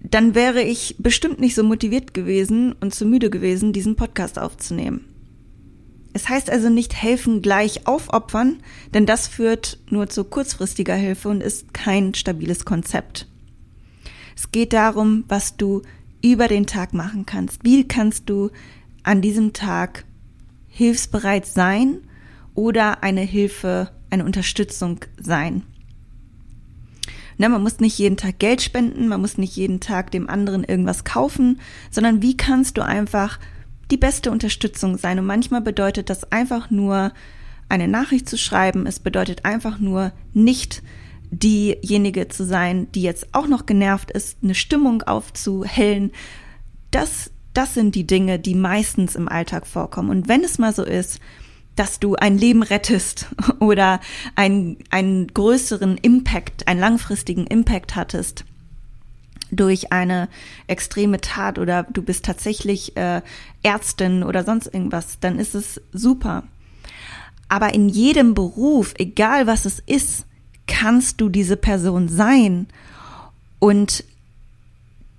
dann 0.00 0.34
wäre 0.34 0.62
ich 0.62 0.96
bestimmt 0.98 1.40
nicht 1.40 1.54
so 1.54 1.62
motiviert 1.62 2.14
gewesen 2.14 2.72
und 2.80 2.94
zu 2.94 3.06
müde 3.06 3.30
gewesen, 3.30 3.72
diesen 3.72 3.96
Podcast 3.96 4.38
aufzunehmen. 4.38 5.04
Es 6.12 6.28
heißt 6.28 6.50
also 6.50 6.68
nicht 6.68 6.94
helfen 6.94 7.42
gleich 7.42 7.86
aufopfern, 7.86 8.62
denn 8.92 9.06
das 9.06 9.28
führt 9.28 9.78
nur 9.88 10.08
zu 10.08 10.24
kurzfristiger 10.24 10.94
Hilfe 10.94 11.28
und 11.28 11.42
ist 11.42 11.72
kein 11.72 12.14
stabiles 12.14 12.64
Konzept. 12.64 13.28
Es 14.36 14.50
geht 14.50 14.72
darum, 14.72 15.24
was 15.28 15.56
du 15.56 15.82
über 16.22 16.48
den 16.48 16.66
Tag 16.66 16.92
machen 16.92 17.26
kannst. 17.26 17.64
Wie 17.64 17.86
kannst 17.88 18.28
du 18.28 18.50
an 19.02 19.20
diesem 19.20 19.52
Tag 19.52 20.04
hilfsbereit 20.68 21.46
sein 21.46 21.98
oder 22.54 23.02
eine 23.02 23.20
Hilfe, 23.20 23.90
eine 24.10 24.24
Unterstützung 24.24 25.00
sein. 25.18 25.62
Ne, 27.38 27.48
man 27.48 27.62
muss 27.62 27.80
nicht 27.80 27.98
jeden 27.98 28.16
Tag 28.16 28.38
Geld 28.38 28.62
spenden, 28.62 29.08
man 29.08 29.20
muss 29.20 29.38
nicht 29.38 29.56
jeden 29.56 29.80
Tag 29.80 30.10
dem 30.10 30.28
anderen 30.28 30.64
irgendwas 30.64 31.04
kaufen, 31.04 31.60
sondern 31.90 32.22
wie 32.22 32.36
kannst 32.36 32.76
du 32.76 32.84
einfach 32.84 33.38
die 33.90 33.96
beste 33.96 34.30
Unterstützung 34.30 34.98
sein? 34.98 35.18
Und 35.18 35.26
manchmal 35.26 35.60
bedeutet 35.60 36.10
das 36.10 36.30
einfach 36.32 36.70
nur, 36.70 37.12
eine 37.72 37.88
Nachricht 37.88 38.28
zu 38.28 38.36
schreiben. 38.36 38.86
Es 38.86 39.00
bedeutet 39.00 39.46
einfach 39.46 39.78
nur 39.78 40.12
nicht 40.34 40.82
diejenige 41.30 42.28
zu 42.28 42.44
sein, 42.44 42.92
die 42.92 43.02
jetzt 43.02 43.28
auch 43.32 43.48
noch 43.48 43.64
genervt 43.64 44.10
ist, 44.10 44.36
eine 44.42 44.54
Stimmung 44.54 45.02
aufzuhellen. 45.02 46.12
Das, 46.90 47.30
das 47.54 47.72
sind 47.72 47.94
die 47.94 48.06
Dinge, 48.06 48.38
die 48.38 48.54
meistens 48.54 49.16
im 49.16 49.26
Alltag 49.26 49.66
vorkommen. 49.66 50.10
Und 50.10 50.28
wenn 50.28 50.44
es 50.44 50.58
mal 50.58 50.74
so 50.74 50.84
ist, 50.84 51.18
dass 51.74 51.98
du 51.98 52.14
ein 52.16 52.36
Leben 52.36 52.62
rettest 52.62 53.28
oder 53.58 54.00
einen, 54.36 54.76
einen 54.90 55.28
größeren 55.28 55.96
Impact, 55.96 56.68
einen 56.68 56.80
langfristigen 56.80 57.46
Impact 57.46 57.96
hattest, 57.96 58.44
durch 59.52 59.92
eine 59.92 60.28
extreme 60.66 61.20
Tat 61.20 61.58
oder 61.58 61.84
du 61.84 62.02
bist 62.02 62.24
tatsächlich 62.24 62.96
äh, 62.96 63.22
Ärztin 63.62 64.24
oder 64.24 64.44
sonst 64.44 64.66
irgendwas, 64.66 65.18
dann 65.20 65.38
ist 65.38 65.54
es 65.54 65.80
super. 65.92 66.42
Aber 67.48 67.74
in 67.74 67.88
jedem 67.88 68.34
Beruf, 68.34 68.94
egal 68.98 69.46
was 69.46 69.66
es 69.66 69.78
ist, 69.80 70.24
kannst 70.66 71.20
du 71.20 71.28
diese 71.28 71.56
Person 71.56 72.08
sein. 72.08 72.66
Und 73.58 74.04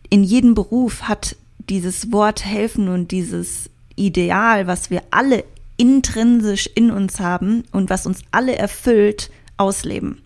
in 0.09 0.23
jedem 0.23 0.55
Beruf 0.55 1.03
hat 1.03 1.35
dieses 1.69 2.11
Wort 2.11 2.43
helfen 2.43 2.89
und 2.89 3.11
dieses 3.11 3.69
Ideal, 3.95 4.65
was 4.65 4.89
wir 4.89 5.03
alle 5.11 5.43
intrinsisch 5.77 6.69
in 6.73 6.91
uns 6.91 7.19
haben 7.19 7.63
und 7.71 7.89
was 7.89 8.05
uns 8.05 8.21
alle 8.31 8.55
erfüllt, 8.55 9.29
ausleben. 9.57 10.19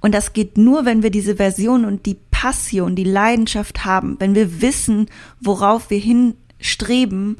Und 0.00 0.14
das 0.14 0.32
geht 0.32 0.58
nur, 0.58 0.84
wenn 0.84 1.02
wir 1.02 1.10
diese 1.10 1.36
Version 1.36 1.84
und 1.84 2.06
die 2.06 2.16
Passion, 2.40 2.94
die 2.94 3.02
Leidenschaft 3.02 3.84
haben, 3.84 4.14
wenn 4.20 4.36
wir 4.36 4.60
wissen, 4.60 5.06
worauf 5.40 5.90
wir 5.90 5.98
hinstreben, 5.98 7.36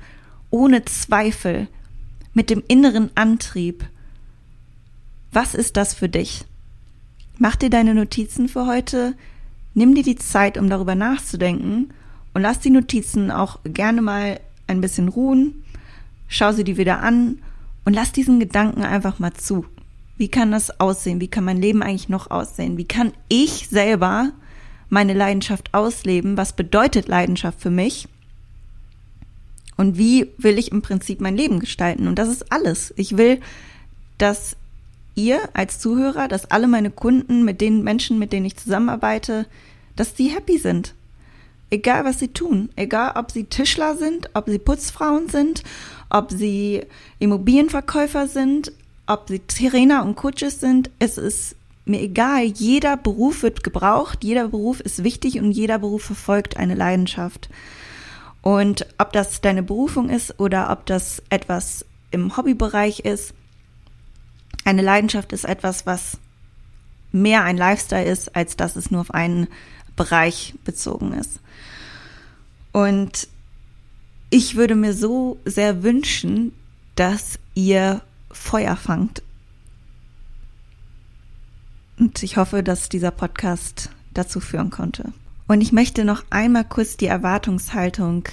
ohne 0.51 0.85
Zweifel, 0.87 1.69
mit 2.35 2.51
dem 2.51 2.65
inneren 2.67 3.13
Antrieb. 3.15 3.85
Was 5.31 5.55
ist 5.55 5.77
das 5.77 5.95
für 5.95 6.09
dich? 6.09 6.47
Mach 7.39 7.55
dir 7.55 7.71
deine 7.71 7.95
Notizen 7.95 8.49
für 8.49 8.67
heute, 8.67 9.15
nimm 9.73 9.95
dir 9.95 10.03
die 10.03 10.17
Zeit, 10.17 10.59
um 10.59 10.69
darüber 10.69 10.97
nachzudenken 10.97 11.91
und 12.35 12.43
lass 12.43 12.59
die 12.59 12.71
Notizen 12.71 13.31
auch 13.31 13.61
gerne 13.63 14.03
mal 14.03 14.41
ein 14.67 14.81
bisschen 14.81 15.07
ruhen, 15.07 15.63
schau 16.27 16.51
sie 16.51 16.65
dir 16.65 16.77
wieder 16.77 17.05
an 17.05 17.39
und 17.85 17.93
lass 17.93 18.11
diesen 18.11 18.41
Gedanken 18.41 18.83
einfach 18.83 19.21
mal 19.21 19.33
zu. 19.33 19.65
Wie 20.17 20.29
kann 20.29 20.51
das 20.51 20.81
aussehen? 20.81 21.21
Wie 21.21 21.29
kann 21.29 21.45
mein 21.45 21.63
Leben 21.63 21.85
eigentlich 21.85 22.09
noch 22.09 22.33
aussehen? 22.33 22.77
Wie 22.79 22.89
kann 22.89 23.13
ich 23.29 23.69
selber 23.69 24.33
meine 24.89 25.15
Leidenschaft 25.15 25.75
ausleben? 25.75 26.37
Was 26.37 26.53
bedeutet 26.53 27.09
Leidenschaft 27.09 27.61
für 27.61 27.71
mich? 27.71 28.09
Und 29.77 29.97
wie 29.97 30.29
will 30.39 30.59
ich 30.59 30.73
im 30.73 30.83
Prinzip 30.83 31.21
mein 31.21 31.37
Leben 31.37 31.61
gestalten? 31.61 32.09
Und 32.09 32.19
das 32.19 32.29
ist 32.29 32.51
alles. 32.51 32.93
Ich 32.97 33.17
will, 33.17 33.41
dass 34.19 34.57
ihr 35.15 35.41
als 35.53 35.79
Zuhörer, 35.79 36.29
dass 36.29 36.51
alle 36.51 36.67
meine 36.67 36.91
Kunden, 36.91 37.45
mit 37.45 37.61
den 37.61 37.85
Menschen, 37.85 38.19
mit 38.19 38.33
denen 38.33 38.47
ich 38.47 38.57
zusammenarbeite, 38.57 39.47
dass 39.97 40.15
die 40.15 40.29
happy 40.29 40.59
sind. 40.59 40.95
Egal 41.71 42.05
was 42.05 42.19
sie 42.19 42.29
tun, 42.29 42.71
egal 42.77 43.13
ob 43.17 43.31
sie 43.31 43.45
Tischler 43.45 43.97
sind, 43.97 44.31
ob 44.35 44.49
sie 44.49 44.59
Putzfrauen 44.59 45.29
sind, 45.29 45.63
ob 46.09 46.33
sie 46.33 46.83
Immobilienverkäufer 47.19 48.27
sind, 48.27 48.73
ob 49.07 49.29
sie 49.29 49.41
Trainer 49.41 50.05
und 50.05 50.17
Coaches 50.17 50.61
sind, 50.61 50.91
es 50.99 51.19
ist 51.19 51.57
mir 51.89 52.01
egal. 52.01 52.45
Jeder 52.45 52.97
Beruf 52.97 53.43
wird 53.43 53.65
gebraucht, 53.65 54.25
jeder 54.25 54.49
Beruf 54.49 54.81
ist 54.81 55.05
wichtig 55.05 55.39
und 55.39 55.53
jeder 55.53 55.79
Beruf 55.79 56.05
verfolgt 56.05 56.57
eine 56.57 56.75
Leidenschaft. 56.75 57.49
Und 58.43 58.87
ob 58.99 59.13
das 59.13 59.41
deine 59.41 59.63
Berufung 59.63 60.11
ist 60.11 60.39
oder 60.39 60.71
ob 60.71 60.87
das 60.87 61.23
etwas 61.31 61.85
im 62.11 62.37
Hobbybereich 62.37 63.01
ist, 63.01 63.35
eine 64.65 64.83
Leidenschaft 64.83 65.33
ist 65.33 65.45
etwas, 65.45 65.87
was 65.87 66.19
mehr 67.13 67.45
ein 67.45 67.57
Lifestyle 67.57 68.05
ist, 68.05 68.37
als 68.37 68.57
dass 68.57 68.77
es 68.77 68.91
nur 68.91 69.01
auf 69.01 69.13
einen 69.13 69.49
Bereich 69.97 70.55
bezogen 70.65 71.13
ist. 71.13 71.41
Und 72.73 73.29
ich 74.31 74.57
würde 74.57 74.75
mir 74.75 74.93
so 74.93 75.39
sehr 75.45 75.83
wünschen, 75.83 76.53
dass 76.97 77.39
ihr 77.55 78.03
Feuer 78.31 78.77
fangt. 78.77 79.23
Und 81.99 82.23
ich 82.23 82.37
hoffe, 82.37 82.63
dass 82.63 82.89
dieser 82.89 83.11
Podcast 83.11 83.91
dazu 84.15 84.41
führen 84.41 84.71
konnte. 84.71 85.13
Und 85.49 85.61
ich 85.61 85.73
möchte 85.73 86.05
noch 86.05 86.25
einmal 86.31 86.65
kurz 86.65 86.97
die 86.97 87.07
Erwartungshaltung 87.07 88.25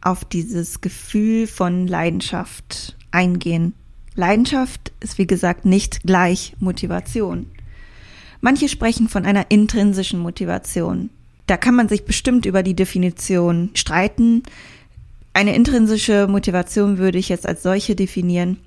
auf 0.00 0.24
dieses 0.24 0.80
Gefühl 0.80 1.46
von 1.46 1.86
Leidenschaft 1.86 2.96
eingehen. 3.10 3.74
Leidenschaft 4.14 4.92
ist 5.00 5.18
wie 5.18 5.26
gesagt 5.26 5.64
nicht 5.64 6.02
gleich 6.02 6.54
Motivation. 6.58 7.46
Manche 8.40 8.68
sprechen 8.68 9.08
von 9.08 9.24
einer 9.24 9.50
intrinsischen 9.50 10.20
Motivation. 10.20 11.10
Da 11.46 11.56
kann 11.56 11.74
man 11.74 11.88
sich 11.88 12.04
bestimmt 12.04 12.46
über 12.46 12.62
die 12.62 12.74
Definition 12.74 13.70
streiten. 13.74 14.42
Eine 15.32 15.54
intrinsische 15.54 16.26
Motivation 16.28 16.98
würde 16.98 17.18
ich 17.18 17.28
jetzt 17.28 17.46
als 17.46 17.62
solche 17.62 17.94
definieren, 17.94 18.58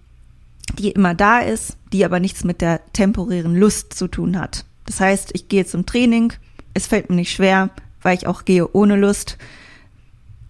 die 0.74 0.92
immer 0.92 1.14
da 1.14 1.40
ist, 1.40 1.78
die 1.94 2.06
aber 2.06 2.20
nichts 2.20 2.44
mit 2.44 2.62
der 2.62 2.82
temporären 2.94 3.56
Lust 3.56 3.94
zu 3.94 4.08
tun 4.08 4.40
hat. 4.40 4.66
Das 4.86 5.00
heißt, 5.00 5.32
ich 5.34 5.48
gehe 5.48 5.66
zum 5.66 5.86
Training, 5.86 6.34
es 6.74 6.88
fällt 6.88 7.10
mir 7.10 7.16
nicht 7.16 7.32
schwer, 7.32 7.70
weil 8.02 8.18
ich 8.18 8.28
auch 8.28 8.46
gehe 8.46 8.72
ohne 8.74 8.96
Lust. 8.96 9.38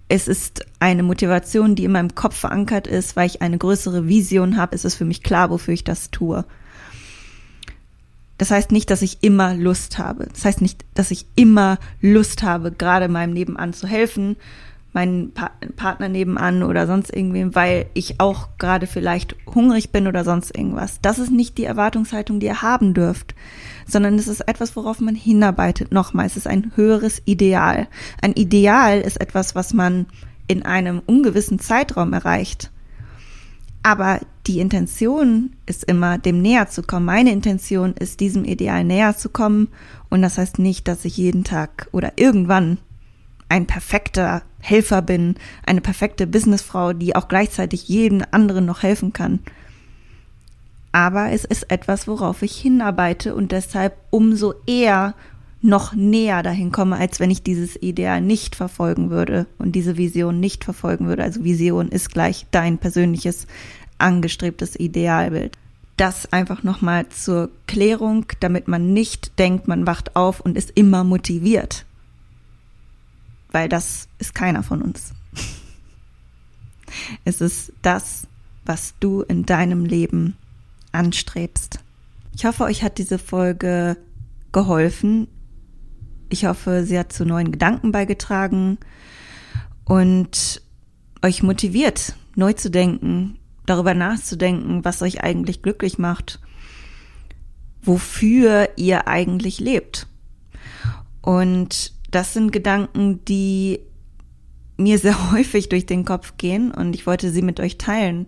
Es 0.08 0.28
ist 0.28 0.66
eine 0.80 1.04
Motivation, 1.04 1.76
die 1.76 1.86
in 1.86 1.92
meinem 1.92 2.16
Kopf 2.16 2.36
verankert 2.36 2.88
ist, 2.88 3.16
weil 3.16 3.28
ich 3.28 3.42
eine 3.42 3.58
größere 3.58 4.08
Vision 4.08 4.58
habe. 4.58 4.76
Es 4.76 4.86
ist 4.86 4.96
für 4.96 5.06
mich 5.06 5.24
klar, 5.24 5.50
wofür 5.50 5.74
ich 5.74 5.84
das 5.84 6.12
tue. 6.12 6.46
Das 8.38 8.52
heißt 8.52 8.72
nicht, 8.72 8.90
dass 8.92 9.02
ich 9.02 9.20
immer 9.22 9.56
Lust 9.56 9.98
habe. 9.98 10.28
Das 10.34 10.44
heißt 10.44 10.62
nicht, 10.62 10.84
dass 10.94 11.12
ich 11.12 11.26
immer 11.36 11.80
Lust 12.02 12.44
habe, 12.44 12.72
gerade 12.72 13.08
meinem 13.08 13.34
Nebenan 13.34 13.74
zu 13.74 13.88
helfen, 13.88 14.36
meinen 14.96 15.34
pa 15.34 15.52
Partner 15.76 16.10
nebenan 16.10 16.64
oder 16.64 16.88
sonst 16.88 17.14
irgendwem, 17.14 17.54
weil 17.54 17.88
ich 17.94 18.20
auch 18.20 18.50
gerade 18.58 18.88
vielleicht 18.88 19.36
hungrig 19.54 19.92
bin 19.92 20.08
oder 20.08 20.24
sonst 20.24 20.58
irgendwas. 20.58 21.00
Das 21.02 21.20
ist 21.20 21.32
nicht 21.32 21.58
die 21.58 21.66
Erwartungshaltung, 21.66 22.40
die 22.40 22.48
ihr 22.48 22.62
haben 22.62 22.94
dürft, 22.94 23.36
sondern 23.86 24.16
es 24.16 24.28
ist 24.28 24.42
etwas, 24.48 24.76
worauf 24.76 25.00
man 25.00 25.14
hinarbeitet. 25.14 25.92
Nochmal, 25.92 26.26
es 26.26 26.38
ist 26.38 26.48
ein 26.48 26.72
höheres 26.76 27.22
Ideal. 27.26 27.88
Ein 28.22 28.34
Ideal 28.34 29.02
ist 29.02 29.22
etwas, 29.22 29.54
was 29.54 29.74
man 29.74 30.08
in 30.48 30.64
einem 30.64 31.02
ungewissen 31.06 31.60
Zeitraum 31.60 32.14
erreicht. 32.14 32.72
Aber 33.84 34.20
die 34.48 34.60
Intention 34.60 35.52
ist 35.68 35.84
immer, 35.84 36.18
dem 36.18 36.42
näher 36.42 36.70
zu 36.70 36.82
kommen. 36.82 37.06
Meine 37.06 37.32
Intention 37.32 37.94
ist, 37.94 38.20
diesem 38.20 38.44
Ideal 38.44 38.84
näher 38.84 39.16
zu 39.16 39.30
kommen. 39.30 39.68
Und 40.10 40.24
das 40.24 40.38
heißt 40.38 40.58
nicht, 40.58 40.88
dass 40.88 41.06
ich 41.06 41.18
jeden 41.18 41.44
Tag 41.44 41.88
oder 41.92 42.14
irgendwann 42.16 42.80
ein 43.50 43.68
perfekter 43.68 44.42
Helfer 44.60 45.02
bin, 45.02 45.36
eine 45.66 45.82
perfekte 45.82 46.28
Businessfrau, 46.28 46.94
die 46.94 47.16
auch 47.16 47.28
gleichzeitig 47.28 47.88
jedem 47.88 48.24
anderen 48.32 48.66
noch 48.66 48.84
helfen 48.84 49.14
kann. 49.14 49.40
Aber 50.92 51.32
es 51.32 51.46
ist 51.46 51.70
etwas, 51.72 52.08
worauf 52.08 52.42
ich 52.42 52.56
hinarbeite 52.58 53.36
und 53.36 53.52
deshalb 53.52 53.98
umso 54.10 54.54
eher 54.66 55.14
noch 55.62 55.94
näher 55.94 56.44
dahin 56.44 56.72
komme, 56.72 56.96
als 56.96 57.20
wenn 57.20 57.32
ich 57.32 57.44
dieses 57.44 57.76
Ideal 57.82 58.22
nicht 58.22 58.56
verfolgen 58.56 59.10
würde 59.10 59.48
und 59.58 59.74
diese 59.74 59.98
Vision 59.98 60.40
nicht 60.40 60.64
verfolgen 60.64 61.08
würde. 61.08 61.24
Also 61.24 61.44
Vision 61.44 61.90
ist 61.90 62.12
gleich 62.12 62.46
dein 62.52 62.78
persönliches 62.78 63.48
angestrebtes 63.98 64.80
Idealbild. 64.80 65.58
Das 65.98 66.32
einfach 66.32 66.64
nochmal 66.64 67.10
zur 67.10 67.50
Klärung, 67.68 68.26
damit 68.40 68.68
man 68.68 68.94
nicht 68.94 69.38
denkt, 69.40 69.68
man 69.68 69.88
wacht 69.88 70.16
auf 70.16 70.40
und 70.40 70.58
ist 70.58 70.72
immer 70.76 71.04
motiviert 71.04 71.85
weil 73.56 73.70
das 73.70 74.10
ist 74.20 74.36
keiner 74.36 74.64
von 74.64 74.82
uns. 74.82 75.14
Es 77.24 77.40
ist 77.40 77.72
das, 77.82 78.28
was 78.66 78.96
du 79.00 79.22
in 79.22 79.46
deinem 79.46 79.86
Leben 79.86 80.36
anstrebst. 80.92 81.80
Ich 82.34 82.44
hoffe, 82.44 82.66
euch 82.66 82.84
hat 82.84 82.98
diese 82.98 83.18
Folge 83.18 83.96
geholfen. 84.52 85.30
Ich 86.28 86.46
hoffe, 86.46 86.84
sie 86.84 87.00
hat 87.00 87.14
zu 87.14 87.24
neuen 87.24 87.54
Gedanken 87.54 87.94
beigetragen 87.94 88.78
und 89.86 90.62
euch 91.22 91.42
motiviert, 91.42 92.18
neu 92.36 92.52
zu 92.52 92.70
denken, 92.70 93.40
darüber 93.66 93.94
nachzudenken, 93.94 94.84
was 94.84 95.02
euch 95.02 95.24
eigentlich 95.24 95.62
glücklich 95.62 95.98
macht, 95.98 96.42
wofür 97.82 98.68
ihr 98.76 99.08
eigentlich 99.08 99.62
lebt. 99.62 100.08
Und 101.22 101.96
das 102.16 102.34
sind 102.34 102.54
Gedanken, 102.54 103.26
die 103.26 103.82
mir 104.78 104.98
sehr 104.98 105.32
häufig 105.32 105.70
durch 105.70 105.86
den 105.86 106.06
Kopf 106.06 106.38
gehen 106.38 106.72
und 106.72 106.96
ich 106.96 107.06
wollte 107.06 107.30
sie 107.30 107.42
mit 107.42 107.60
euch 107.60 107.78
teilen. 107.78 108.28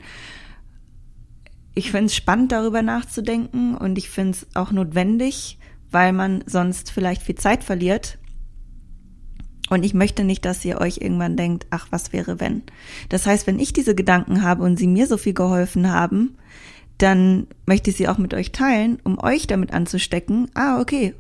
Ich 1.74 1.92
finde 1.92 2.08
es 2.08 2.16
spannend, 2.16 2.52
darüber 2.52 2.82
nachzudenken 2.82 3.76
und 3.76 3.98
ich 3.98 4.10
finde 4.10 4.32
es 4.32 4.48
auch 4.56 4.72
notwendig, 4.72 5.58
weil 5.90 6.12
man 6.12 6.44
sonst 6.48 6.92
vielleicht 6.92 7.22
viel 7.22 7.36
Zeit 7.36 7.64
verliert. 7.64 8.18
Und 9.70 9.84
ich 9.84 9.94
möchte 9.94 10.24
nicht, 10.24 10.44
dass 10.46 10.66
ihr 10.66 10.80
euch 10.82 10.98
irgendwann 10.98 11.38
denkt, 11.38 11.68
ach, 11.70 11.88
was 11.90 12.14
wäre 12.14 12.40
wenn? 12.40 12.64
Das 13.10 13.26
heißt, 13.26 13.48
wenn 13.48 13.60
ich 13.60 13.74
diese 13.74 13.96
Gedanken 13.96 14.42
habe 14.42 14.64
und 14.64 14.78
sie 14.78 14.88
mir 14.88 15.08
so 15.08 15.18
viel 15.18 15.34
geholfen 15.34 15.92
haben, 15.92 16.38
dann 16.98 17.48
möchte 17.66 17.92
ich 17.92 17.98
sie 17.98 18.08
auch 18.08 18.18
mit 18.18 18.34
euch 18.34 18.52
teilen, 18.52 18.98
um 19.04 19.20
euch 19.20 19.46
damit 19.46 19.74
anzustecken. 19.74 20.50
Ah, 20.56 20.80
okay, 20.82 21.14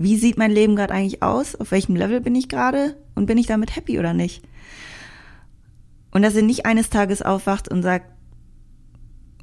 wie 0.00 0.16
sieht 0.16 0.38
mein 0.38 0.52
Leben 0.52 0.76
gerade 0.76 0.94
eigentlich 0.94 1.24
aus? 1.24 1.56
Auf 1.56 1.72
welchem 1.72 1.96
Level 1.96 2.20
bin 2.20 2.36
ich 2.36 2.48
gerade? 2.48 2.96
Und 3.16 3.26
bin 3.26 3.36
ich 3.36 3.48
damit 3.48 3.74
happy 3.74 3.98
oder 3.98 4.14
nicht? 4.14 4.44
Und 6.12 6.22
dass 6.22 6.36
ihr 6.36 6.44
nicht 6.44 6.66
eines 6.66 6.88
Tages 6.88 7.20
aufwacht 7.20 7.68
und 7.68 7.82
sagt, 7.82 8.06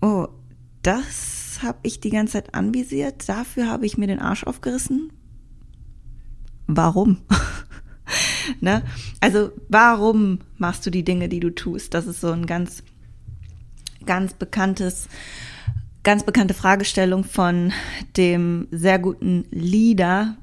oh, 0.02 0.30
das 0.82 1.60
habe 1.62 1.80
ich 1.84 2.00
die 2.00 2.10
ganze 2.10 2.34
Zeit 2.34 2.56
anvisiert, 2.56 3.28
dafür 3.28 3.68
habe 3.68 3.86
ich 3.86 3.98
mir 3.98 4.08
den 4.08 4.20
Arsch 4.20 4.46
aufgerissen. 4.46 5.12
warum? 6.68 7.18
ne? 8.62 8.82
Also 9.20 9.52
warum 9.68 10.39
machst 10.58 10.86
du 10.86 10.89
die 10.89 11.04
Dinge, 11.04 11.28
die 11.28 11.41
du 11.41 11.50
tust? 11.50 11.94
Das 11.94 12.08
ist 12.08 12.22
so 12.22 12.32
ein 12.32 12.46
ganz, 12.46 12.82
ganz 14.06 14.34
bekanntes, 14.34 15.10
ganz 16.04 16.24
bekannte 16.24 16.54
Fragestellung 16.54 17.26
von 17.26 17.74
dem 18.15 18.70
sehr 18.72 19.00
guten 19.00 19.44
Leader 19.52 20.38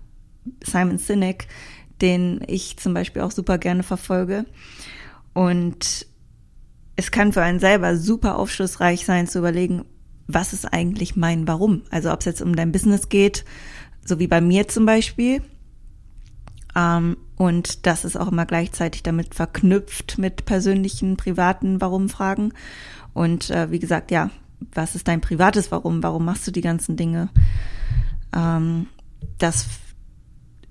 Simon 0.64 0.98
Sinek, 0.98 1.46
den 2.00 2.42
ich 2.46 2.76
zum 2.76 2.94
Beispiel 2.94 3.22
auch 3.22 3.30
super 3.30 3.58
gerne 3.58 3.82
verfolge. 3.82 4.44
Und 5.32 6.06
es 6.96 7.10
kann 7.10 7.32
für 7.32 7.42
einen 7.42 7.60
selber 7.60 7.96
super 7.96 8.38
aufschlussreich 8.38 9.04
sein 9.04 9.26
zu 9.26 9.38
überlegen, 9.38 9.84
was 10.26 10.52
ist 10.52 10.72
eigentlich 10.72 11.16
mein 11.16 11.48
Warum? 11.48 11.82
Also 11.90 12.12
ob 12.12 12.20
es 12.20 12.26
jetzt 12.26 12.42
um 12.42 12.54
dein 12.54 12.72
Business 12.72 13.08
geht, 13.08 13.44
so 14.04 14.18
wie 14.18 14.26
bei 14.26 14.40
mir 14.40 14.68
zum 14.68 14.86
Beispiel. 14.86 15.42
Ähm, 16.74 17.16
und 17.36 17.86
das 17.86 18.04
ist 18.04 18.16
auch 18.16 18.28
immer 18.28 18.46
gleichzeitig 18.46 19.02
damit 19.02 19.34
verknüpft 19.34 20.18
mit 20.18 20.44
persönlichen, 20.44 21.16
privaten 21.16 21.80
Warum-Fragen. 21.80 22.52
Und 23.14 23.50
äh, 23.50 23.70
wie 23.70 23.78
gesagt, 23.78 24.10
ja, 24.10 24.30
was 24.74 24.94
ist 24.94 25.08
dein 25.08 25.20
privates 25.20 25.70
Warum? 25.70 26.02
Warum 26.02 26.24
machst 26.24 26.46
du 26.46 26.50
die 26.50 26.60
ganzen 26.60 26.96
Dinge? 26.96 27.28
Ähm, 28.34 28.86
das 29.38 29.66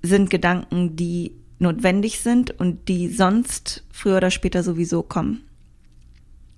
sind 0.02 0.30
Gedanken, 0.30 0.96
die 0.96 1.32
notwendig 1.58 2.20
sind 2.20 2.50
und 2.58 2.88
die 2.88 3.08
sonst 3.08 3.84
früher 3.92 4.18
oder 4.18 4.30
später 4.30 4.62
sowieso 4.62 5.02
kommen. 5.02 5.44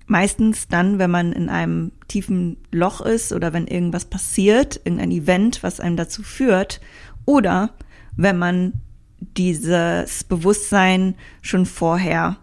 Meistens 0.07 0.67
dann, 0.67 0.99
wenn 0.99 1.09
man 1.09 1.31
in 1.31 1.49
einem 1.49 1.91
tiefen 2.07 2.57
Loch 2.71 3.01
ist 3.01 3.31
oder 3.33 3.53
wenn 3.53 3.67
irgendwas 3.67 4.05
passiert, 4.05 4.81
irgendein 4.83 5.11
Event, 5.11 5.63
was 5.63 5.79
einem 5.79 5.97
dazu 5.97 6.21
führt, 6.21 6.79
oder 7.25 7.71
wenn 8.15 8.37
man 8.37 8.73
dieses 9.19 10.23
Bewusstsein 10.23 11.15
schon 11.41 11.65
vorher 11.65 12.37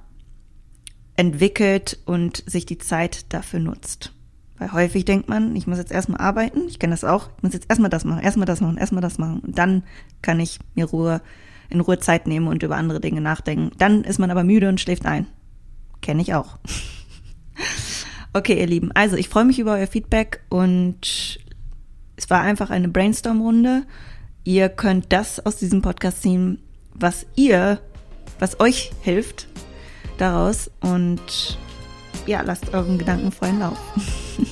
entwickelt 1.17 1.99
und 2.05 2.43
sich 2.47 2.67
die 2.67 2.79
Zeit 2.79 3.33
dafür 3.33 3.61
nutzt. 3.61 4.13
Weil 4.63 4.73
häufig 4.73 5.05
denkt 5.05 5.29
man, 5.29 5.57
ich 5.57 5.67
muss 5.67 5.79
jetzt 5.79 5.91
erstmal 5.91 6.21
arbeiten, 6.21 6.69
ich 6.69 6.79
kenne 6.79 6.93
das 6.93 7.03
auch, 7.03 7.31
ich 7.37 7.43
muss 7.43 7.53
jetzt 7.53 7.69
erstmal 7.69 7.91
das 7.91 8.05
machen, 8.05 8.23
erstmal 8.23 8.47
das 8.47 8.61
machen, 8.61 8.77
erstmal 8.77 9.03
das 9.03 9.19
machen. 9.19 9.41
Und 9.41 9.59
dann 9.59 9.83
kann 10.23 10.39
ich 10.39 10.61
mir 10.77 10.85
Ruhe, 10.85 11.21
in 11.69 11.81
Ruhe 11.81 11.99
Zeit 11.99 12.29
nehmen 12.29 12.47
und 12.47 12.63
über 12.63 12.77
andere 12.77 13.01
Dinge 13.01 13.21
nachdenken. 13.21 13.73
Dann 13.79 14.05
ist 14.05 14.21
man 14.21 14.31
aber 14.31 14.45
müde 14.45 14.69
und 14.69 14.81
schläft 14.81 15.05
ein. 15.05 15.27
Kenne 16.01 16.23
ich 16.23 16.35
auch. 16.35 16.59
okay, 18.35 18.61
ihr 18.61 18.69
Lieben, 18.69 18.93
also 18.93 19.17
ich 19.17 19.29
freue 19.29 19.47
mich 19.47 19.59
über 19.59 19.73
euer 19.73 19.89
Feedback 19.89 20.45
und 20.49 21.41
es 22.15 22.31
war 22.31 22.43
einfach 22.43 22.71
eine 22.71 22.87
Brainstorm-Runde. 22.87 23.83
Ihr 24.45 24.69
könnt 24.69 25.13
das 25.13 25.45
aus 25.45 25.57
diesem 25.57 25.83
Podcast 25.83 26.23
ziehen, 26.23 26.61
was 26.95 27.27
ihr, 27.35 27.81
was 28.39 28.61
euch 28.61 28.93
hilft 29.01 29.49
daraus 30.19 30.71
und 30.79 31.59
ja, 32.27 32.43
lasst 32.43 32.73
euren 32.73 32.99
Gedanken 32.99 33.33
freien 33.33 33.59
Lauf. 33.59 33.79